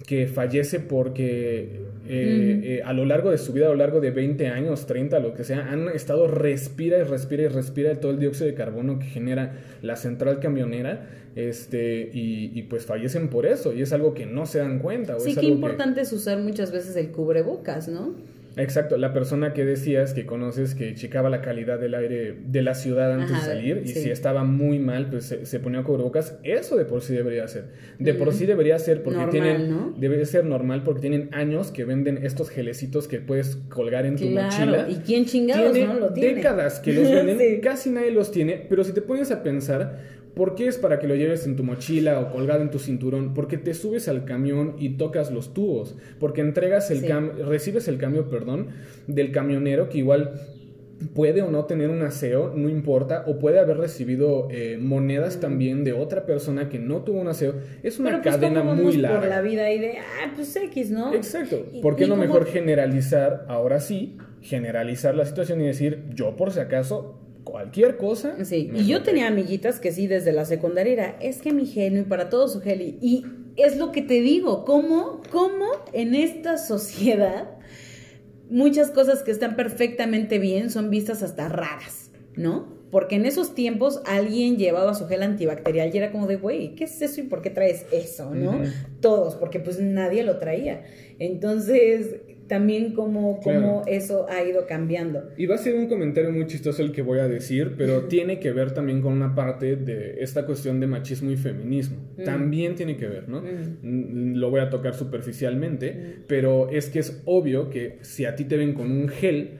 [0.06, 4.10] que fallece porque eh, eh, a lo largo de su vida, a lo largo de
[4.10, 8.18] 20 años, 30, lo que sea, han estado respira y respira y respira todo el
[8.18, 13.80] dióxido de carbono que genera la central camionera este y, pues fallecen por eso y
[13.80, 15.18] es algo que no se dan cuenta.
[15.18, 18.14] sí, qué importante es usar muchas veces el cubrebocas, ¿no?
[18.56, 22.74] Exacto, la persona que decías que conoces que checaba la calidad del aire de la
[22.74, 26.76] ciudad antes de salir y si estaba muy mal, pues se, se, ponía cubrebocas, eso
[26.76, 27.66] de por sí debería ser.
[27.98, 29.94] De por sí debería ser porque tienen ¿no?
[29.96, 34.24] debe ser normal porque tienen años que venden estos gelecitos que puedes colgar en tu
[34.26, 34.86] mochila.
[34.88, 36.34] ¿Y quién chingados no lo tiene?
[36.34, 40.55] Décadas que los venden, casi nadie los tiene, pero si te pones a pensar, ¿Por
[40.55, 43.35] qué es para que lo lleves en tu mochila o colgado en tu cinturón?
[43.35, 45.97] Porque te subes al camión y tocas los tubos.
[46.18, 47.03] Porque entregas el
[47.47, 48.68] recibes el cambio, perdón,
[49.07, 50.33] del camionero que igual
[51.14, 55.85] puede o no tener un aseo, no importa, o puede haber recibido eh, monedas también
[55.85, 57.55] de otra persona que no tuvo un aseo.
[57.83, 59.21] Es una pues, cadena muy larga.
[59.21, 61.12] por la vida y de, ah, pues X, ¿no?
[61.14, 61.66] Exacto.
[61.83, 66.61] ¿Por qué no mejor generalizar, ahora sí, generalizar la situación y decir, yo por si
[66.61, 68.44] acaso cualquier cosa.
[68.44, 72.02] Sí, y yo tenía amiguitas que sí, desde la secundaria era, es que mi genio
[72.02, 72.98] y para todo su geli.
[73.00, 73.24] Y
[73.57, 77.48] es lo que te digo, ¿cómo, cómo en esta sociedad
[78.50, 82.81] muchas cosas que están perfectamente bien son vistas hasta raras, ¿no?
[82.90, 86.85] Porque en esos tiempos alguien llevaba su gel antibacterial y era como de, güey, ¿qué
[86.85, 88.61] es eso y por qué traes eso, no?
[89.00, 90.85] Todos, porque pues nadie lo traía.
[91.18, 92.16] Entonces,
[92.48, 95.31] también cómo, eso ha ido cambiando.
[95.37, 98.40] Y va a ser un comentario muy chistoso el que voy a decir, pero tiene
[98.40, 101.96] que ver también con una parte de esta cuestión de machismo y feminismo.
[102.24, 103.42] También tiene que ver, ¿no?
[103.83, 108.57] Lo voy a tocar superficialmente, pero es que es obvio que si a ti te
[108.57, 109.59] ven con un gel,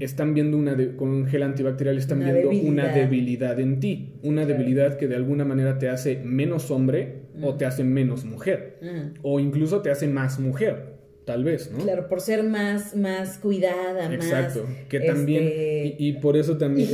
[0.00, 3.60] están viendo una con un gel antibacterial, están viendo una debilidad.
[3.60, 7.84] en ti, una debilidad que de alguna manera te hace menos hombre o te hace
[7.84, 8.78] menos mujer,
[9.22, 10.95] o incluso te hace más mujer
[11.26, 11.78] tal vez, ¿no?
[11.78, 16.88] Claro, por ser más, más cuidada, Exacto, que también, este, y, por eso también,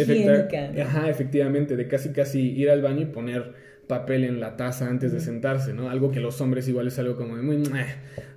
[0.80, 3.52] ajá, efectivamente, de casi casi ir al baño y poner
[3.86, 5.90] papel en la taza antes de sentarse, ¿no?
[5.90, 7.62] Algo que los hombres igual es algo como de muy...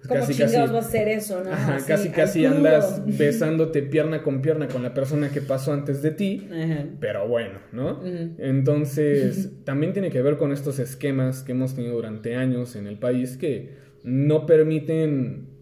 [0.05, 1.51] casi, casi, va a ser eso, ¿no?
[1.51, 6.12] Ajá, casi casi andas besándote pierna con pierna con la persona que pasó antes de
[6.12, 6.45] ti,
[6.99, 8.01] pero bueno, ¿no?
[8.38, 12.99] Entonces, también tiene que ver con estos esquemas que hemos tenido durante años en el
[12.99, 15.55] país que no permiten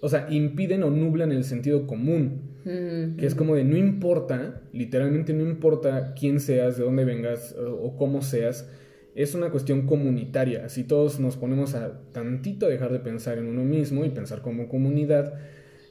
[0.00, 2.48] o sea, impiden o nublan el sentido común.
[2.62, 7.96] Que es como de no importa, literalmente no importa quién seas, de dónde vengas o,
[7.96, 8.68] cómo seas,
[9.14, 10.68] es una cuestión comunitaria.
[10.68, 14.68] Si todos nos ponemos a tantito dejar de pensar en uno mismo y pensar como
[14.68, 15.34] comunidad,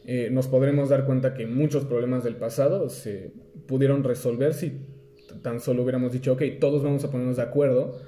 [0.06, 3.34] eh, nos podremos dar cuenta que muchos problemas del pasado se
[3.68, 4.74] pudieron resolver si
[5.42, 8.00] tan solo hubiéramos dicho, ok, todos vamos a ponernos de acuerdo.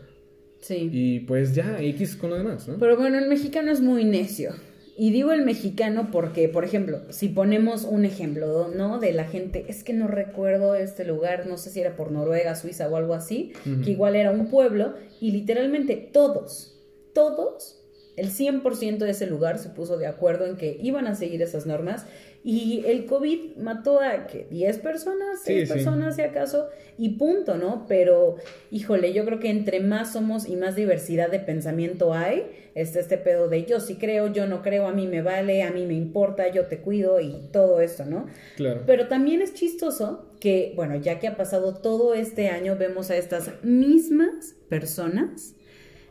[0.59, 0.87] Sí.
[0.91, 2.77] Y pues ya, X con lo demás, ¿no?
[2.77, 4.51] Pero bueno, el mexicano es muy necio.
[4.97, 8.99] Y digo el mexicano porque, por ejemplo, si ponemos un ejemplo, ¿no?
[8.99, 12.55] De la gente, es que no recuerdo este lugar, no sé si era por Noruega,
[12.55, 16.77] Suiza o algo así, que igual era un pueblo, y literalmente todos,
[17.13, 17.81] todos,
[18.17, 21.65] el 100% de ese lugar se puso de acuerdo en que iban a seguir esas
[21.65, 22.05] normas
[22.43, 27.85] y el COVID mató a que 10 personas, 6 personas si acaso, y punto, ¿no?
[27.87, 28.37] Pero,
[28.71, 33.17] híjole, yo creo que entre más somos y más diversidad de pensamiento hay, este, este
[33.17, 35.93] pedo de yo sí creo, yo no creo, a mí me vale, a mí me
[35.93, 38.25] importa, yo te cuido y todo esto, ¿no?
[38.55, 38.83] Claro.
[38.87, 43.17] Pero también es chistoso que, bueno, ya que ha pasado todo este año, vemos a
[43.17, 45.55] estas mismas personas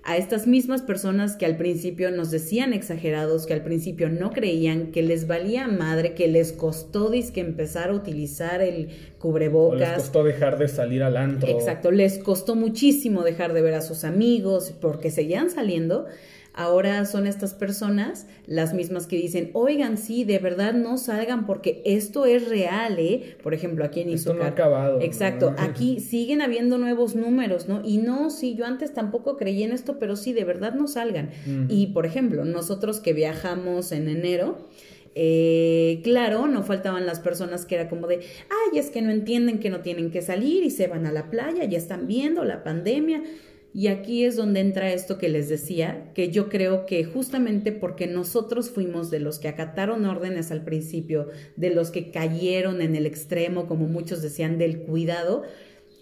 [0.03, 4.93] a estas mismas personas que al principio nos decían exagerados, que al principio no creían,
[4.93, 9.81] que les valía madre, que les costó que empezar a utilizar el cubrebocas.
[9.81, 11.49] les costó dejar de salir al antro.
[11.49, 16.07] Exacto, les costó muchísimo dejar de ver a sus amigos porque seguían saliendo
[16.55, 21.83] ahora son estas personas las mismas que dicen, oigan, sí, de verdad no salgan porque
[21.85, 23.37] esto es real, ¿eh?
[23.43, 25.01] Por ejemplo, aquí en Esto no ha acabado.
[25.01, 27.83] Exacto, aquí siguen habiendo nuevos números, ¿no?
[27.85, 31.31] Y no, sí, yo antes tampoco creí en esto, pero sí, de verdad no salgan.
[31.69, 34.69] Y, por ejemplo, nosotros que viajamos en enero,
[35.15, 39.59] eh, claro, no faltaban las personas que era como de, ay, es que no entienden
[39.59, 42.63] que no tienen que salir y se van a la playa, ya están viendo la
[42.63, 43.23] pandemia.
[43.73, 48.09] Y aquí es donde entra esto que les decía, que yo creo que justamente porque
[48.09, 53.07] nosotros fuimos de los que acataron órdenes al principio, de los que cayeron en el
[53.07, 55.45] extremo, como muchos decían, del cuidado,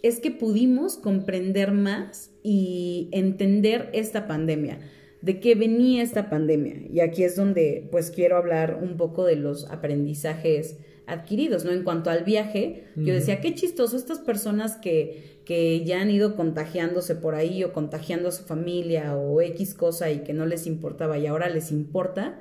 [0.02, 4.78] es que pudimos comprender más y entender esta pandemia,
[5.20, 6.76] de qué venía esta pandemia.
[6.90, 10.76] Y aquí es donde pues quiero hablar un poco de los aprendizajes
[11.09, 11.73] adquiridos, ¿no?
[11.73, 16.37] En cuanto al viaje, yo decía, qué chistoso estas personas que, que ya han ido
[16.37, 20.66] contagiándose por ahí o contagiando a su familia o X cosa y que no les
[20.66, 22.38] importaba y ahora les importa,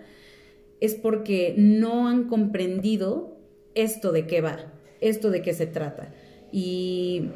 [0.82, 3.38] es porque no han comprendido
[3.74, 6.14] esto de qué va, esto de qué se trata.
[6.52, 7.30] Y,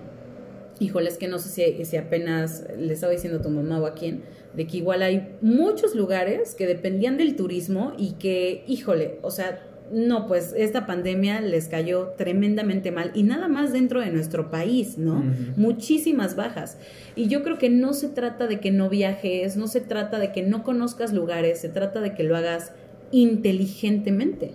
[0.79, 3.85] híjole, es que no sé si, si apenas le estaba diciendo a tu mamá o
[3.85, 9.19] a quién, de que igual hay muchos lugares que dependían del turismo y que, híjole,
[9.21, 14.11] o sea, no, pues esta pandemia les cayó tremendamente mal y nada más dentro de
[14.11, 15.23] nuestro país, ¿no?
[15.57, 16.77] Muchísimas bajas.
[17.15, 20.31] Y yo creo que no se trata de que no viajes, no se trata de
[20.31, 22.71] que no conozcas lugares, se trata de que lo hagas
[23.11, 24.51] inteligentemente.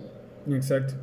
[0.49, 0.95] Exacto.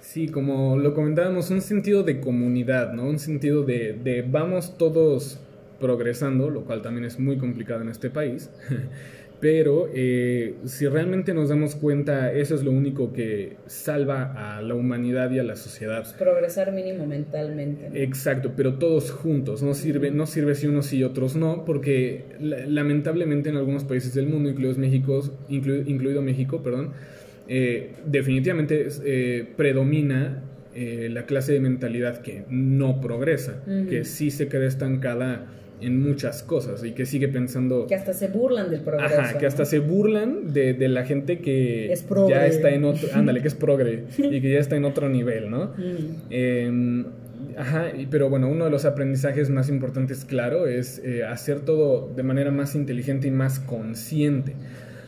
[0.00, 3.04] Sí, como lo comentábamos, un sentido de comunidad, ¿no?
[3.04, 5.38] Un sentido de, de vamos todos
[5.80, 8.50] progresando, lo cual también es muy complicado en este país.
[9.40, 14.74] Pero eh, si realmente nos damos cuenta, eso es lo único que salva a la
[14.74, 16.02] humanidad y a la sociedad.
[16.02, 18.02] Pues progresar mínimo mentalmente.
[18.02, 19.62] Exacto, pero todos juntos.
[19.62, 24.26] No sirve, no sirve si unos y otros no, porque lamentablemente en algunos países del
[24.26, 26.92] mundo, incluidos México, incluido México, perdón,
[27.46, 30.42] eh, definitivamente eh, predomina
[30.74, 35.46] la clase de mentalidad que no progresa, que sí se queda estancada
[35.80, 37.86] en muchas cosas y que sigue pensando...
[37.86, 39.20] Que hasta se burlan del progreso.
[39.20, 41.94] Ajá, que hasta se burlan de, de, la gente que
[42.28, 43.08] ya está en otro...
[43.14, 45.74] Ándale, que es progre y que ya está en otro nivel, ¿no?
[45.76, 46.30] Mm.
[46.30, 47.06] Em,
[47.56, 52.22] ajá, pero bueno, uno de los aprendizajes más importantes, claro, es eh, hacer todo de
[52.22, 54.54] manera más inteligente y más consciente.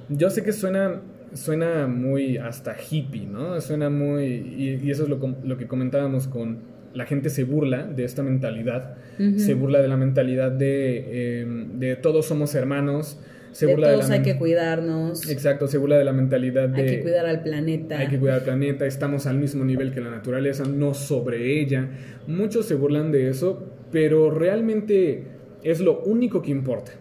[0.09, 1.01] Yo sé que suena
[1.35, 3.61] suena muy hasta hippie, ¿no?
[3.61, 4.25] Suena muy...
[4.25, 8.23] Y, y eso es lo, lo que comentábamos con la gente se burla de esta
[8.23, 8.97] mentalidad,
[9.37, 13.21] se burla de la mentalidad de, em, de todos somos hermanos,
[13.53, 15.29] se de burla todos hay que cuidarnos.
[15.29, 16.83] Exacto, se burla de la mentalidad de...
[16.83, 17.99] Hay que cuidar al planeta.
[17.99, 21.89] Hay que cuidar al planeta, estamos al mismo nivel que la naturaleza, no sobre ella.
[22.27, 25.25] Muchos se burlan de eso, pero realmente
[25.63, 26.93] es lo único que importa.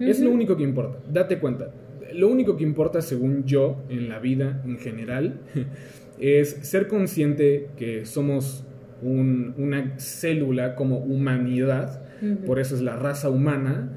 [0.00, 1.70] Es lo único que importa, date cuenta.
[2.14, 5.40] Lo único que importa, según yo, en la vida en general,
[6.18, 8.64] es ser consciente que somos
[9.02, 12.02] una célula como humanidad,
[12.46, 13.90] por eso es la raza humana.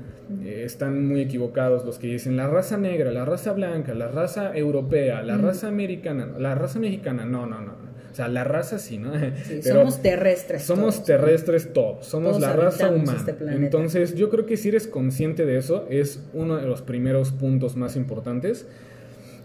[0.43, 4.55] Eh, están muy equivocados los que dicen la raza negra, la raza blanca, la raza
[4.55, 7.25] europea, la raza americana, la raza mexicana.
[7.25, 7.73] No, no, no.
[8.13, 9.11] O sea, la raza sí, ¿no?
[9.63, 10.61] somos terrestres.
[10.61, 13.17] Somos terrestres todos, somos la raza humana.
[13.17, 17.31] Este Entonces, yo creo que si eres consciente de eso, es uno de los primeros
[17.31, 18.67] puntos más importantes.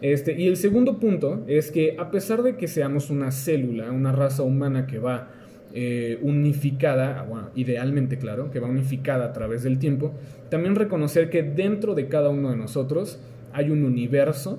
[0.03, 4.13] Este, y el segundo punto es que a pesar de que seamos una célula, una
[4.13, 5.31] raza humana que va
[5.75, 10.15] eh, unificada, bueno, idealmente claro, que va unificada a través del tiempo,
[10.49, 13.19] también reconocer que dentro de cada uno de nosotros
[13.53, 14.59] hay un universo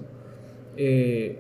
[0.78, 1.40] eh,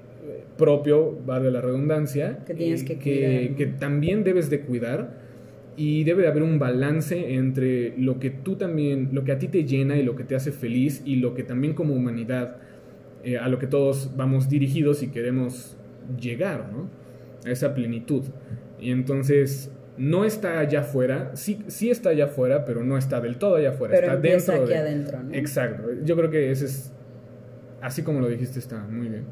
[0.58, 5.18] propio, vale la redundancia, que, tienes que, que, también debes de cuidar
[5.78, 9.48] y debe de haber un balance entre lo que tú también, lo que a ti
[9.48, 12.58] te llena y lo que te hace feliz y lo que también como humanidad,
[13.24, 15.78] eh, a lo que todos vamos dirigidos y queremos
[16.20, 16.90] llegar, ¿no?
[17.48, 18.24] A esa plenitud.
[18.80, 23.38] Y entonces no está allá afuera, sí, sí está allá afuera, pero no está del
[23.38, 24.64] todo allá afuera, está dentro.
[24.64, 25.34] aquí adentro, ¿no?
[25.34, 25.84] Exacto.
[26.04, 26.94] Yo creo que ese es,
[27.82, 29.26] así como lo dijiste, está muy bien.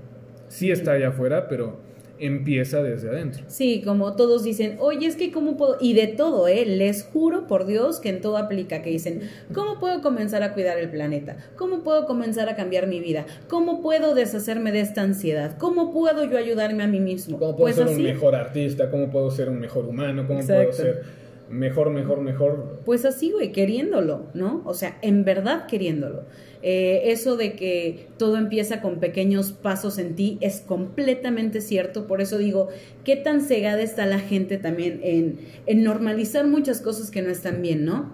[0.49, 1.79] Sí está allá afuera, pero
[2.19, 3.43] empieza desde adentro.
[3.47, 6.65] Sí, como todos dicen, oye, es que cómo puedo, y de todo, ¿eh?
[6.65, 9.21] Les juro por Dios que en todo aplica, que dicen,
[9.53, 11.38] ¿cómo puedo comenzar a cuidar el planeta?
[11.56, 13.25] ¿Cómo puedo comenzar a cambiar mi vida?
[13.47, 15.58] ¿Cómo puedo deshacerme de esta ansiedad?
[15.58, 17.38] ¿Cómo puedo yo ayudarme a mí mismo?
[17.38, 18.89] ¿Cómo puedo pues ser un mejor artista?
[18.89, 20.25] ¿Cómo puedo ser un mejor humano?
[20.27, 21.03] ¿Cómo puedo ser
[21.49, 22.82] mejor, mejor, mejor?
[22.86, 24.62] Pues así, güey, queriéndolo, ¿no?
[24.65, 26.25] O sea, en verdad queriéndolo.
[26.63, 32.08] Eh, eso de que todo empieza con pequeños pasos en ti es completamente cierto.
[32.08, 32.70] Por eso digo,
[33.04, 37.62] ¿qué tan cegada está la gente también en, en normalizar muchas cosas que no están
[37.62, 38.12] bien, ¿no?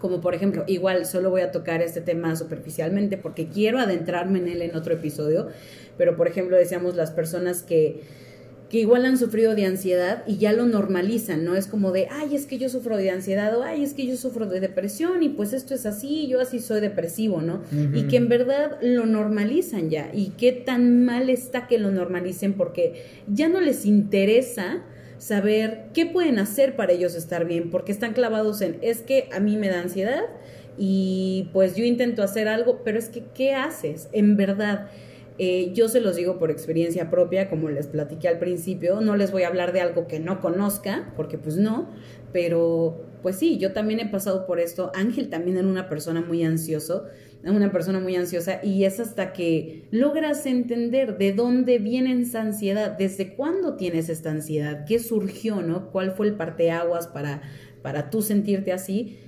[0.00, 4.48] Como por ejemplo, igual solo voy a tocar este tema superficialmente porque quiero adentrarme en
[4.48, 5.48] él en otro episodio,
[5.96, 8.02] pero por ejemplo decíamos las personas que
[8.68, 11.54] que igual han sufrido de ansiedad y ya lo normalizan, ¿no?
[11.54, 14.16] Es como de, ay, es que yo sufro de ansiedad o ay, es que yo
[14.16, 17.62] sufro de depresión y pues esto es así, yo así soy depresivo, ¿no?
[17.94, 22.54] Y que en verdad lo normalizan ya y qué tan mal está que lo normalicen
[22.54, 24.82] porque ya no les interesa
[25.18, 29.38] saber qué pueden hacer para ellos estar bien, porque están clavados en, es que a
[29.38, 30.24] mí me da ansiedad
[30.76, 34.08] y pues yo intento hacer algo, pero es que, ¿qué haces?
[34.12, 34.88] En verdad.
[35.38, 39.32] Eh, yo se los digo por experiencia propia, como les platiqué al principio, no les
[39.32, 41.90] voy a hablar de algo que no conozca, porque pues no,
[42.32, 44.92] pero pues sí, yo también he pasado por esto.
[44.94, 47.04] Ángel también era una persona muy ansioso,
[47.44, 52.96] una persona muy ansiosa, y es hasta que logras entender de dónde viene esa ansiedad,
[52.96, 55.90] desde cuándo tienes esta ansiedad, qué surgió, ¿no?
[55.90, 57.42] ¿Cuál fue el parteaguas para,
[57.82, 59.18] para tú sentirte así?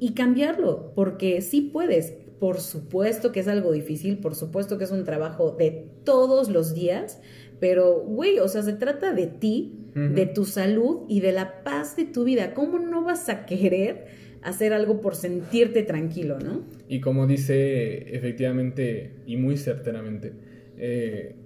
[0.00, 4.90] Y cambiarlo, porque sí puedes, por supuesto que es algo difícil, por supuesto que es
[4.90, 7.22] un trabajo de todos los días,
[7.60, 11.94] pero, güey, o sea, se trata de ti, de tu salud y de la paz
[11.94, 12.52] de tu vida.
[12.52, 14.06] ¿Cómo no vas a querer
[14.42, 16.64] hacer algo por sentirte tranquilo, no?
[16.88, 20.32] Y como dice efectivamente y muy certeramente,
[20.78, 21.36] eh,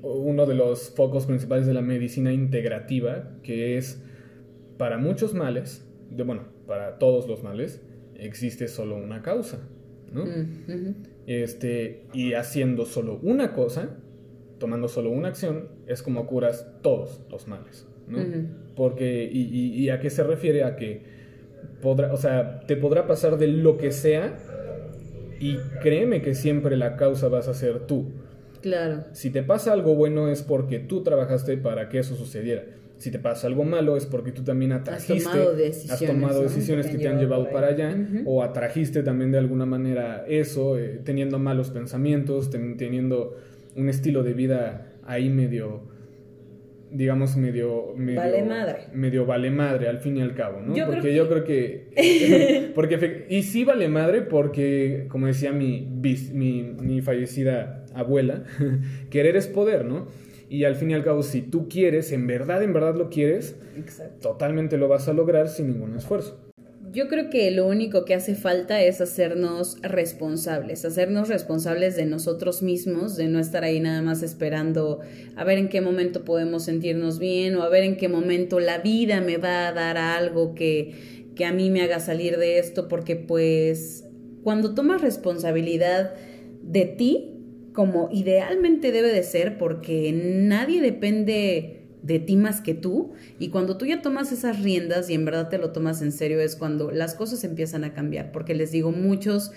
[0.00, 4.02] uno de los focos principales de la medicina integrativa, que es
[4.78, 7.82] para muchos males, de, bueno, para todos los males,
[8.14, 9.60] existe solo una causa.
[11.26, 13.90] Este, y haciendo solo una cosa,
[14.58, 17.86] tomando solo una acción, es como curas todos los males,
[18.74, 20.64] Porque, y, a qué se refiere?
[20.64, 21.02] A que
[21.82, 24.38] podrá, o sea, te podrá pasar de lo que sea
[25.40, 28.12] y créeme que siempre la causa vas a ser tú.
[28.62, 29.04] Claro.
[29.12, 32.64] Si te pasa algo bueno es porque tú trabajaste para que eso sucediera
[32.98, 37.08] si te pasa algo malo es porque tú también atrajiste, has tomado decisiones, que te
[37.08, 37.94] han llevado para allá,
[38.24, 43.36] o atrajiste también de alguna manera eso, eh, teniendo malos pensamientos, teniendo
[43.76, 45.82] un estilo de vida ahí medio,
[46.90, 47.92] digamos, medio...
[47.96, 48.76] medio vale madre.
[48.94, 50.74] Medio vale madre, al fin y al cabo, ¿no?
[50.86, 52.72] porque yo creo que...
[52.74, 55.86] porque, y sí vale madre porque, como decía mi,
[56.32, 58.44] mi, mi fallecida abuela,
[59.10, 60.08] querer es poder, ¿no?
[60.48, 63.56] Y al fin y al cabo, si tú quieres, en verdad, en verdad lo quieres,
[64.20, 66.40] totalmente lo vas a lograr sin ningún esfuerzo.
[66.92, 72.62] Yo creo que lo único que hace falta es hacernos responsables, hacernos responsables de nosotros
[72.62, 75.00] mismos, de no estar ahí nada más esperando
[75.36, 78.78] a ver en qué momento podemos sentirnos bien o a ver en qué momento la
[78.78, 82.88] vida me va a dar algo que, que a mí me haga salir de esto,
[82.88, 84.04] porque pues
[84.42, 86.14] cuando tomas responsabilidad
[86.62, 87.35] de ti,
[87.76, 93.12] como idealmente debe de ser, porque nadie depende de ti más que tú.
[93.38, 96.40] Y cuando tú ya tomas esas riendas y en verdad te lo tomas en serio,
[96.40, 98.32] es cuando las cosas empiezan a cambiar.
[98.32, 99.52] Porque les digo, muchos,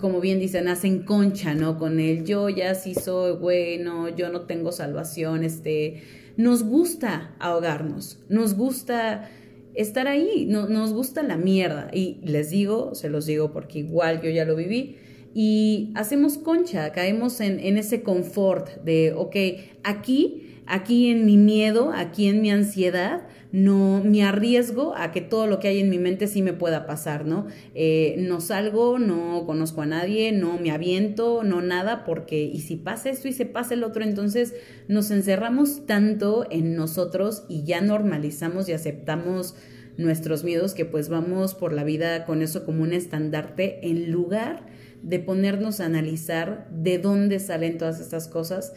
[0.00, 1.78] como bien dicen, hacen concha, ¿no?
[1.78, 6.02] Con el yo ya sí soy bueno, yo no tengo salvación, este.
[6.36, 9.30] Nos gusta ahogarnos, nos gusta
[9.74, 11.90] estar ahí, no, nos gusta la mierda.
[11.94, 14.96] Y les digo, se los digo porque igual yo ya lo viví
[15.38, 19.36] y hacemos concha, caemos en, ese confort de, ok,
[19.84, 25.46] aquí, aquí en mi miedo, aquí en mi ansiedad, no me arriesgo a que todo
[25.46, 27.48] lo que hay en mi mente sí me pueda pasar, ¿no?
[27.74, 32.76] Eh, no salgo, no conozco a nadie, no me aviento, no nada, porque y si
[32.76, 34.54] pasa esto y se pasa el otro, entonces
[34.88, 39.54] nos encerramos tanto en nosotros y ya normalizamos y aceptamos
[39.98, 44.64] nuestros miedos que pues vamos por la vida con eso como un estandarte en lugar
[45.02, 48.74] de ponernos a analizar de dónde salen todas estas cosas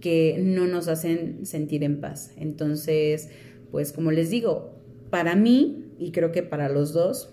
[0.00, 2.32] que no nos hacen sentir en paz.
[2.36, 3.28] Entonces,
[3.70, 4.78] pues como les digo,
[5.10, 7.30] para mí, y creo que para los dos,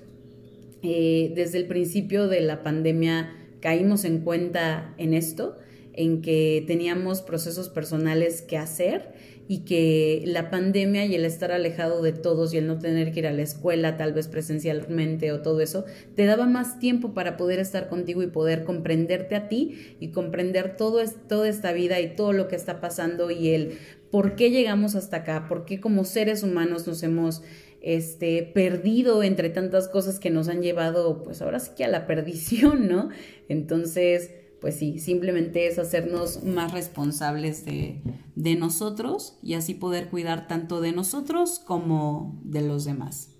[0.82, 5.58] eh, desde el principio de la pandemia caímos en cuenta en esto,
[5.94, 9.14] en que teníamos procesos personales que hacer
[9.48, 13.20] y que la pandemia y el estar alejado de todos y el no tener que
[13.20, 15.86] ir a la escuela tal vez presencialmente o todo eso,
[16.16, 20.78] te daba más tiempo para poder estar contigo y poder comprenderte a ti y comprender
[20.78, 23.78] todo toda esta vida y todo lo que está pasando y el
[24.12, 27.43] por qué llegamos hasta acá, por qué como seres humanos nos hemos
[27.82, 32.08] este, perdido entre tantas cosas que nos han llevado, pues ahora sí que a la
[32.08, 33.10] perdición, ¿no?
[33.48, 34.32] Entonces,
[34.66, 38.01] pues sí, simplemente es hacernos más responsables de,
[38.34, 43.38] de nosotros y así poder cuidar tanto de nosotros como de los demás.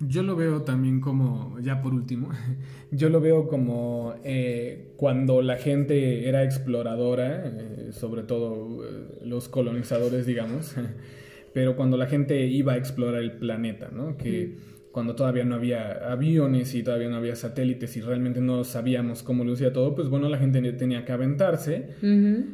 [0.00, 2.30] Yo lo veo también como, ya por último,
[2.90, 9.50] yo lo veo como eh, cuando la gente era exploradora, eh, sobre todo eh, los
[9.50, 10.76] colonizadores, digamos,
[11.52, 14.16] pero cuando la gente iba a explorar el planeta, ¿no?
[14.16, 14.56] Que
[14.94, 19.42] cuando todavía no había aviones y todavía no había satélites y realmente no sabíamos cómo
[19.42, 21.88] lucía todo, pues bueno, la gente tenía que aventarse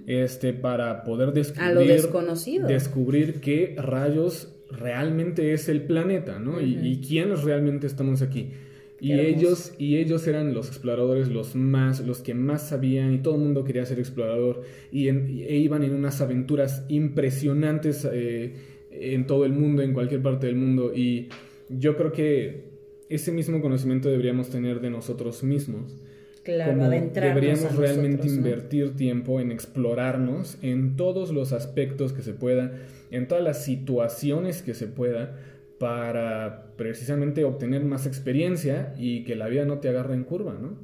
[0.06, 6.62] este, para poder descubrir, descubrir qué rayos realmente es el planeta, ¿no?
[6.62, 8.52] y, y, quiénes realmente estamos aquí.
[9.00, 13.34] y ellos, y ellos eran los exploradores los más, los que más sabían y todo
[13.34, 14.62] el mundo quería ser explorador.
[14.90, 18.54] Y, e iban en unas aventuras impresionantes eh,
[18.90, 20.94] en todo el mundo, en cualquier parte del mundo.
[20.94, 21.28] Y
[21.70, 22.70] yo creo que
[23.08, 25.96] ese mismo conocimiento deberíamos tener de nosotros mismos.
[26.42, 32.72] Claro, Como deberíamos realmente invertir tiempo en explorarnos en todos los aspectos que se pueda,
[33.10, 35.36] en todas las situaciones que se pueda,
[35.78, 40.78] para precisamente obtener más experiencia y que la vida no te agarre en curva, ¿no?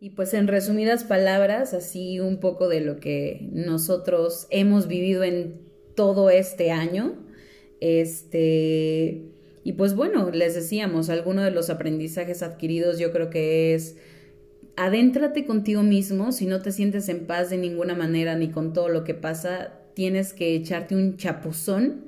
[0.00, 5.60] Y pues en resumidas palabras, así un poco de lo que nosotros hemos vivido en
[5.94, 7.26] todo este año.
[7.80, 9.29] Este,
[9.62, 13.96] y pues bueno, les decíamos, alguno de los aprendizajes adquiridos yo creo que es
[14.76, 18.88] adéntrate contigo mismo, si no te sientes en paz de ninguna manera ni con todo
[18.88, 22.04] lo que pasa, tienes que echarte un chapuzón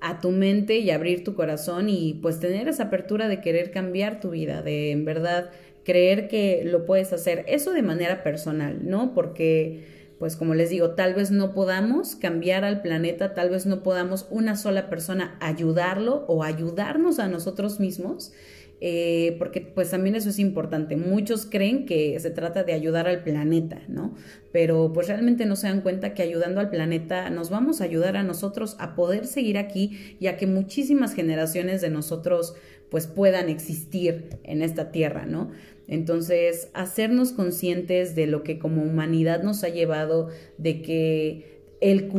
[0.00, 4.20] a tu mente y abrir tu corazón y pues tener esa apertura de querer cambiar
[4.20, 5.50] tu vida, de en verdad
[5.84, 9.14] creer que lo puedes hacer, eso de manera personal, ¿no?
[9.14, 13.82] Porque pues como les digo, tal vez no podamos cambiar al planeta, tal vez no
[13.82, 18.32] podamos una sola persona ayudarlo o ayudarnos a nosotros mismos,
[18.80, 20.96] eh, porque pues también eso es importante.
[20.96, 24.14] Muchos creen que se trata de ayudar al planeta, ¿no?
[24.52, 28.16] Pero pues realmente no se dan cuenta que ayudando al planeta nos vamos a ayudar
[28.16, 32.54] a nosotros a poder seguir aquí y a que muchísimas generaciones de nosotros
[32.90, 35.50] pues puedan existir en esta tierra, ¿no?
[35.88, 40.28] Entonces, hacernos conscientes de lo que como humanidad nos ha llevado,
[40.58, 42.10] de que el,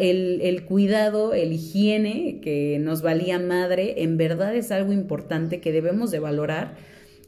[0.00, 5.72] el, el, cuidado, el higiene que nos valía madre, en verdad es algo importante que
[5.72, 6.76] debemos de valorar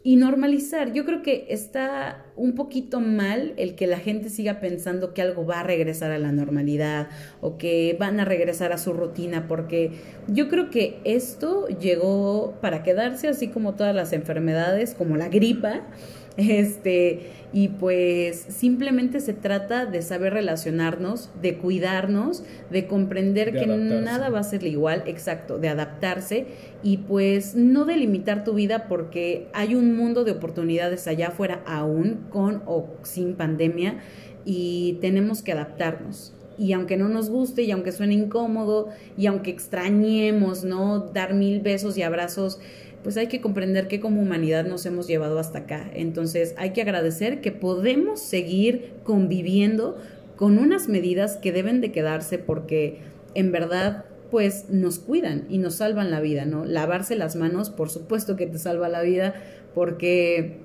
[0.02, 0.92] y normalizar.
[0.92, 5.44] Yo creo que está un poquito mal el que la gente siga pensando que algo
[5.44, 7.08] va a regresar a la normalidad
[7.40, 9.92] o que van a regresar a su rutina, porque
[10.26, 15.82] yo creo que esto llegó para quedarse, así como todas las enfermedades, como la gripa.
[16.36, 23.64] Este, y pues simplemente se trata de saber relacionarnos, de cuidarnos, de comprender De que
[23.64, 24.04] adaptarse.
[24.04, 26.46] nada va a ser igual, exacto, de adaptarse
[26.82, 32.26] y pues no delimitar tu vida porque hay un mundo de oportunidades allá afuera aún
[32.30, 33.98] con o sin pandemia
[34.44, 36.32] y tenemos que adaptarnos.
[36.56, 40.98] Y aunque no nos guste y aunque suene incómodo y aunque extrañemos, ¿no?
[40.98, 42.60] Dar mil besos y abrazos,
[43.02, 45.90] pues hay que comprender que como humanidad nos hemos llevado hasta acá.
[45.94, 49.98] Entonces hay que agradecer que podemos seguir conviviendo
[50.36, 52.98] con unas medidas que deben de quedarse porque
[53.34, 56.64] en verdad pues nos cuidan y nos salvan la vida, ¿no?
[56.64, 59.34] Lavarse las manos, por supuesto que te salva la vida
[59.74, 60.58] porque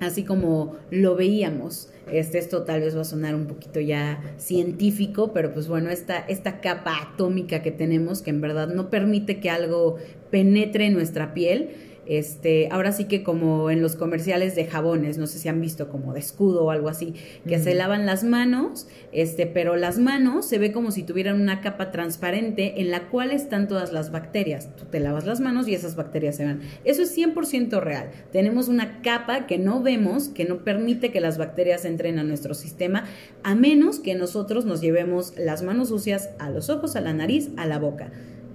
[0.00, 5.32] así como lo veíamos, este, esto tal vez va a sonar un poquito ya científico,
[5.32, 9.50] pero pues bueno, esta, esta capa atómica que tenemos que en verdad no permite que
[9.50, 9.96] algo
[10.30, 11.70] penetre en nuestra piel.
[12.06, 15.88] Este, ahora sí que como en los comerciales de jabones, no sé si han visto
[15.88, 17.14] como de escudo o algo así,
[17.46, 21.60] que se lavan las manos, este, pero las manos se ve como si tuvieran una
[21.60, 24.74] capa transparente en la cual están todas las bacterias.
[24.76, 26.60] Tú te lavas las manos y esas bacterias se van.
[26.84, 28.10] Eso es 100% real.
[28.32, 32.54] Tenemos una capa que no vemos, que no permite que las bacterias entren a nuestro
[32.54, 33.04] sistema,
[33.42, 37.50] a menos que nosotros nos llevemos las manos sucias a los ojos, a la nariz,
[37.56, 38.10] a la boca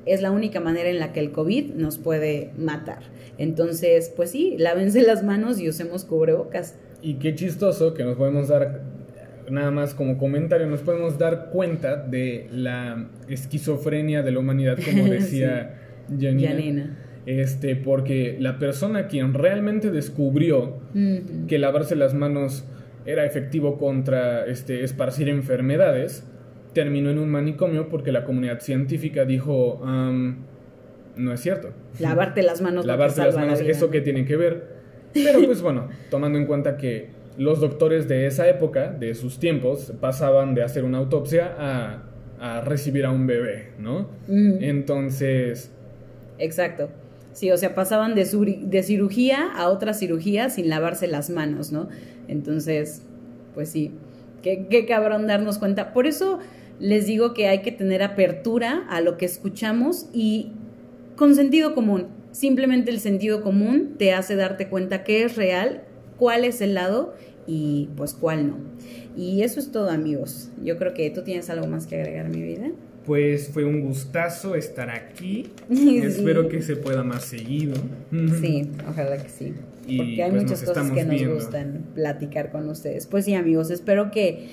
[0.05, 2.99] es la única manera en la que el COVID nos puede matar.
[3.37, 6.77] Entonces, pues sí, lávense las manos y usemos cubrebocas.
[7.01, 8.81] Y qué chistoso que nos podemos dar,
[9.49, 15.05] nada más como comentario, nos podemos dar cuenta de la esquizofrenia de la humanidad, como
[15.11, 15.79] decía
[16.09, 16.49] Janina.
[16.49, 16.97] Yanina.
[17.25, 20.77] Este, porque la persona quien realmente descubrió
[21.47, 22.65] que lavarse las manos
[23.05, 26.23] era efectivo contra este, esparcir enfermedades,
[26.75, 30.43] terminó en un manicomio porque la comunidad científica dijo, "Am,
[31.15, 31.69] no es cierto.
[31.99, 32.75] Lavarte las manos.
[32.75, 33.61] no te Lavarse las la manos.
[33.61, 34.75] ¿eso qué tiene que ver?
[35.13, 39.93] Pero pues bueno, tomando en cuenta que los doctores de esa época, de sus tiempos,
[39.99, 42.03] pasaban de hacer una autopsia a,
[42.39, 44.09] a recibir a un bebé, ¿no?
[44.27, 45.71] Entonces,
[46.37, 46.89] Exacto.
[47.31, 48.25] Sí, o sea, pasaban de,
[48.63, 51.89] de cirugía a otra cirugía sin lavarse las manos, ¿no?
[52.29, 53.01] Entonces,
[53.53, 53.91] pues sí,
[54.41, 55.91] qué, qué cabrón darnos cuenta.
[55.91, 56.39] Por eso
[56.79, 60.51] les digo que hay que tener apertura a lo que escuchamos y
[61.15, 62.07] con sentido común.
[62.31, 65.83] Simplemente el sentido común te hace darte cuenta qué es real,
[66.17, 67.15] cuál es el lado
[67.47, 68.57] y pues cuál no.
[69.15, 70.49] Y eso es todo, amigos.
[70.61, 72.67] Yo creo que tú tienes algo más que agregar, mi vida.
[73.05, 75.47] pues fue un gustazo estar aquí.
[75.73, 75.99] Sí.
[75.99, 77.75] Espero que se pueda más seguido.
[78.41, 79.53] Sí, ojalá que sí.
[79.87, 81.35] Y, Porque hay pues, muchas cosas que nos viendo.
[81.35, 83.05] gustan platicar con ustedes.
[83.05, 84.47] Pues sí, amigos, espero que,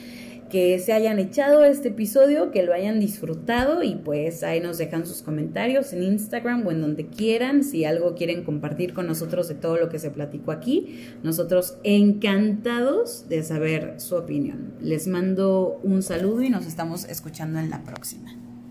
[0.52, 5.06] que se hayan echado este episodio, que lo hayan disfrutado y pues ahí nos dejan
[5.06, 7.64] sus comentarios en Instagram o en donde quieran.
[7.64, 13.30] Si algo quieren compartir con nosotros de todo lo que se platicó aquí, nosotros encantados
[13.30, 14.74] de saber su opinión.
[14.82, 18.41] Les mando un saludo y nos estamos escuchando en la próxima.